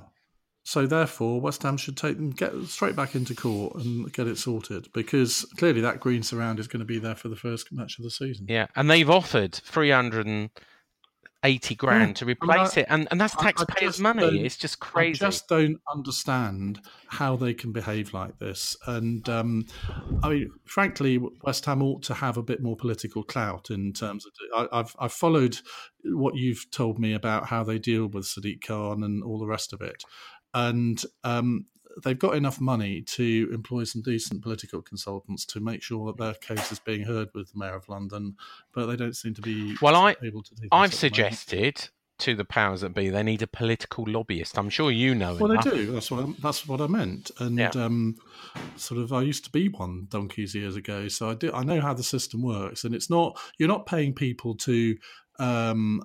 [0.64, 4.36] So therefore, West Ham should take them get straight back into court and get it
[4.36, 7.99] sorted because clearly that green surround is going to be there for the first match
[7.99, 8.47] of the season.
[8.49, 10.51] Yeah, and they've offered three hundred and
[11.47, 12.14] eighty grand yeah.
[12.14, 14.44] to replace I mean, I, it, and and that's taxpayers' money.
[14.44, 15.24] It's just crazy.
[15.24, 18.76] I just don't understand how they can behave like this.
[18.86, 19.66] And um,
[20.22, 24.26] I mean, frankly, West Ham ought to have a bit more political clout in terms
[24.26, 24.32] of.
[24.72, 25.57] I, have I've followed
[26.05, 29.72] what you've told me about how they deal with Sadiq Khan and all the rest
[29.72, 30.05] of it
[30.57, 31.66] and um,
[32.05, 36.34] they've got enough money to employ some decent political consultants to make sure that their
[36.34, 38.36] case is being heard with the mayor of London,
[38.72, 39.97] but they don't seem to be well.
[39.97, 40.68] I able to do.
[40.72, 41.88] I've suggested
[42.18, 44.59] to the powers that be they need a political lobbyist.
[44.59, 45.36] I'm sure you know.
[45.36, 45.64] Well, enough.
[45.64, 45.92] they do.
[45.92, 47.30] That's what I, that's what I meant.
[47.38, 47.70] And yeah.
[47.74, 48.16] um,
[48.76, 51.53] sort of, I used to be one donkeys years ago, so I do.
[51.53, 54.97] I know how the system works, and it's not you're not paying people to
[55.38, 56.03] um,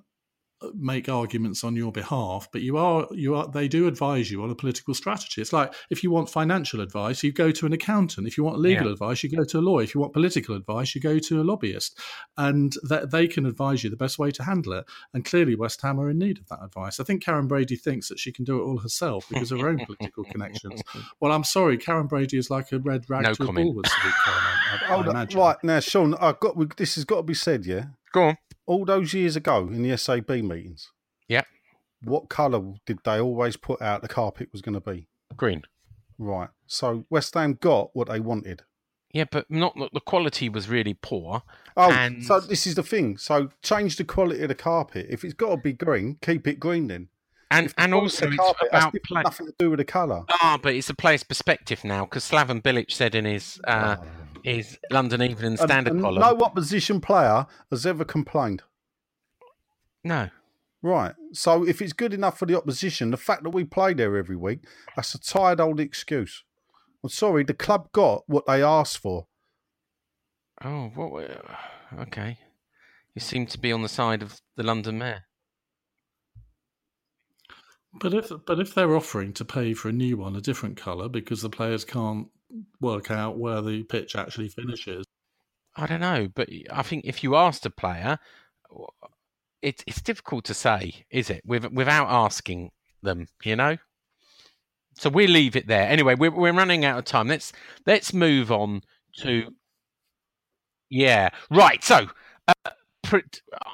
[0.73, 4.49] make arguments on your behalf, but you are you are they do advise you on
[4.49, 5.41] a political strategy.
[5.41, 8.27] It's like if you want financial advice, you go to an accountant.
[8.27, 8.93] If you want legal yeah.
[8.93, 9.83] advice, you go to a lawyer.
[9.83, 11.99] If you want political advice, you go to a lobbyist,
[12.37, 14.85] and that they can advise you the best way to handle it.
[15.13, 16.99] And clearly, West Ham are in need of that advice.
[16.99, 19.69] I think Karren Brady thinks that she can do it all herself because of her
[19.69, 20.81] own political connections.
[21.19, 23.59] Well, I'm sorry, Karren Brady is like a red rag no to comment.
[23.59, 24.13] a bull with I,
[24.89, 27.85] I, I oh, right now, Sean, I've got this has got to be said, yeah.
[28.13, 30.91] Go on all those years ago in the SAB meetings,
[31.27, 31.43] yeah,
[32.03, 35.07] what colour did they always put out the carpet was going to be?
[35.35, 35.63] Green.
[36.17, 36.49] Right.
[36.67, 38.63] So West Ham got what they wanted.
[39.13, 41.43] Yeah, but not the quality was really poor.
[41.75, 42.23] Oh, and...
[42.23, 43.17] so this is the thing.
[43.17, 45.07] So change the quality of the carpet.
[45.09, 47.09] If it's got to be green, keep it green then.
[47.49, 49.23] And and also it's carpet, about play...
[49.23, 50.23] nothing to do with the colour.
[50.41, 54.05] Ah, but it's a player's perspective now because Slaven Bilic said in his uh, oh
[54.43, 56.21] is London Evening Standard and, and column.
[56.21, 58.63] No opposition player has ever complained.
[60.03, 60.29] No.
[60.81, 61.13] Right.
[61.33, 64.35] So if it's good enough for the opposition, the fact that we play there every
[64.35, 64.61] week,
[64.95, 66.43] that's a tired old excuse.
[67.03, 69.27] I'm sorry, the club got what they asked for.
[70.63, 71.31] Oh, what?
[71.31, 72.37] Uh, okay.
[73.15, 75.25] You seem to be on the side of the London Mayor.
[77.93, 81.09] But if but if they're offering to pay for a new one, a different colour,
[81.09, 82.27] because the players can't
[82.79, 85.05] work out where the pitch actually finishes.
[85.75, 88.19] I don't know, but I think if you asked a player,
[89.61, 91.41] it's it's difficult to say, is it?
[91.45, 92.71] With, without asking
[93.01, 93.77] them, you know.
[94.95, 95.87] So we'll leave it there.
[95.87, 97.27] Anyway, we're we're running out of time.
[97.27, 97.53] Let's
[97.85, 98.81] let's move on
[99.17, 99.53] to.
[100.89, 101.81] Yeah, right.
[101.83, 102.07] So
[102.47, 102.71] uh,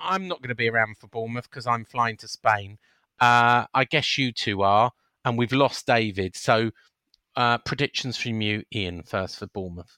[0.04, 2.78] I'm not going to be around for Bournemouth because I'm flying to Spain.
[3.20, 4.92] Uh, I guess you two are,
[5.26, 6.36] and we've lost David.
[6.36, 6.72] So
[7.38, 9.96] uh, predictions from you, Ian, first for Bournemouth.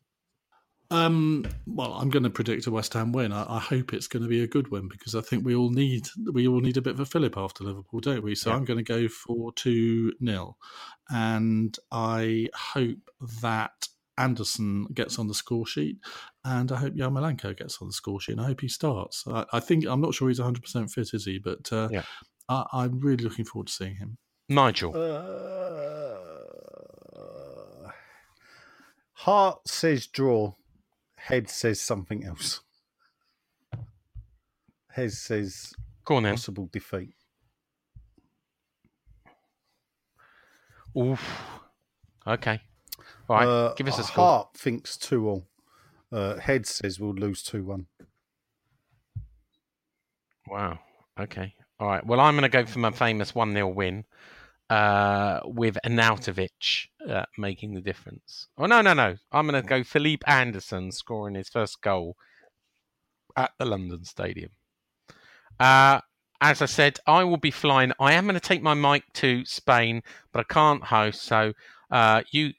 [0.92, 3.32] Um, well, I'm going to predict a West Ham win.
[3.32, 5.70] I, I, hope it's going to be a good win because I think we all
[5.70, 8.34] need we all need a bit of a fillip after Liverpool, don't we?
[8.34, 8.56] So yeah.
[8.56, 10.58] I'm going to go for two 0
[11.12, 12.98] and I hope
[13.42, 13.88] that
[14.18, 15.98] Anderson gets on the score sheet,
[16.44, 18.34] and I hope Yarmolenko gets on the score sheet.
[18.34, 19.24] And I hope he starts.
[19.28, 21.38] I, I think I'm not sure he's 100 percent fit, is he?
[21.38, 22.04] But uh, yeah.
[22.50, 24.18] I, am really looking forward to seeing him.
[24.50, 24.98] Nigel.
[24.98, 25.60] Uh...
[29.24, 30.54] Heart says draw.
[31.18, 32.62] Head says something else.
[34.92, 35.74] Head says
[36.06, 36.34] Go on, then.
[36.36, 37.14] possible defeat.
[40.98, 41.22] Oof.
[42.26, 42.62] Okay.
[43.28, 43.46] All right.
[43.46, 44.24] Uh, Give us a score.
[44.26, 45.48] Heart thinks 2 all.
[46.14, 47.88] Uh, Head says we'll lose 2 1.
[50.48, 50.80] Wow.
[51.20, 51.54] Okay.
[51.78, 52.06] All right.
[52.06, 54.06] Well, I'm going to go for my famous 1 0 win
[54.70, 58.48] uh, with Arnautovic uh, making the difference.
[58.58, 59.16] Oh, no, no, no.
[59.32, 62.16] I'm going to go Felipe Anderson scoring his first goal
[63.36, 64.52] at the London Stadium.
[65.60, 66.02] Uh,
[66.42, 67.92] as I said, I will be flying.
[68.00, 70.02] I am going to take my mic to Spain,
[70.32, 71.24] but I can't host.
[71.24, 71.54] So
[71.92, 72.54] uh, you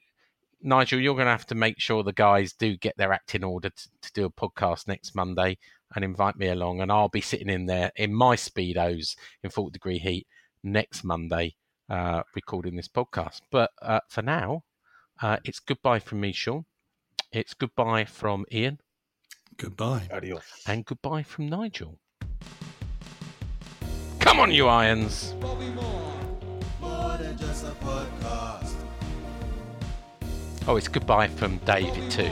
[0.63, 3.43] Nigel, you're going to have to make sure the guys do get their act in
[3.43, 5.57] order to, to do a podcast next Monday
[5.95, 9.71] and invite me along, and I'll be sitting in there in my speedos in 40
[9.71, 10.27] degree heat
[10.63, 11.55] next Monday,
[11.91, 13.41] uh, recording this podcast.
[13.51, 14.63] But uh, for now,
[15.21, 16.65] uh, it's goodbye from me, Sean.
[17.31, 18.79] It's goodbye from Ian.
[19.57, 20.07] Goodbye.
[20.11, 20.43] Adios.
[20.65, 21.99] And goodbye from Nigel.
[24.19, 25.35] Come on, you irons.
[30.67, 32.31] Oh, it's goodbye from David too.